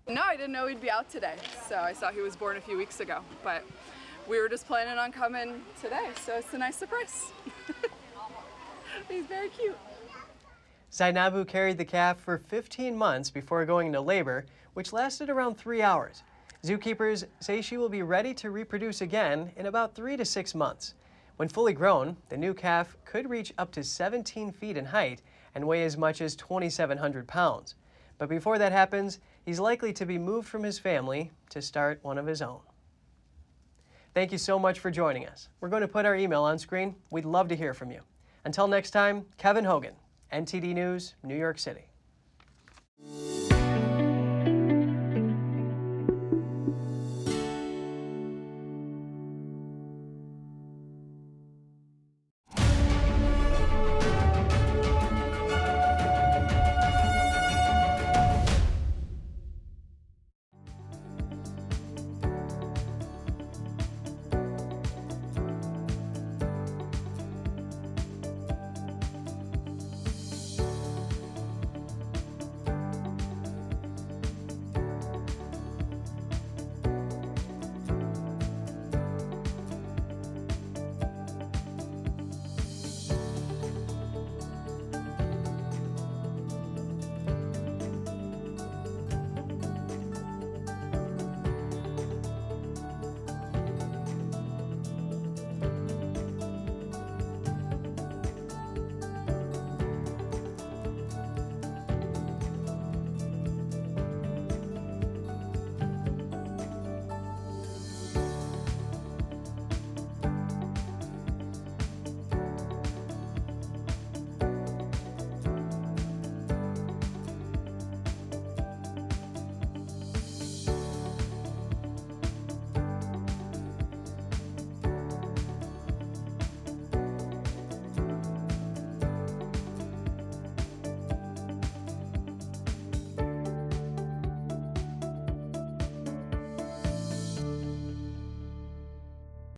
[0.08, 1.34] No, I didn't know he'd be out today.
[1.68, 3.22] So I saw he was born a few weeks ago.
[3.44, 3.64] But
[4.28, 6.10] we were just planning on coming today.
[6.24, 7.26] So it's a nice surprise.
[9.10, 9.78] He's very cute.
[10.92, 14.46] Zainabu carried the calf for 15 months before going into labor,
[14.76, 16.22] which lasted around three hours.
[16.64, 20.94] Zookeepers say she will be ready to reproduce again in about three to six months.
[21.38, 25.24] When fully grown, the new calf could reach up to 17 feet in height
[25.56, 27.76] and weigh as much as 2,700 pounds.
[28.18, 32.18] But before that happens, he's likely to be moved from his family to start one
[32.18, 32.60] of his own.
[34.14, 35.50] Thank you so much for joining us.
[35.60, 36.96] We're going to put our email on screen.
[37.12, 38.02] We'd love to hear from you.
[38.46, 39.96] Until next time, Kevin Hogan,
[40.32, 41.88] NTD News, New York City.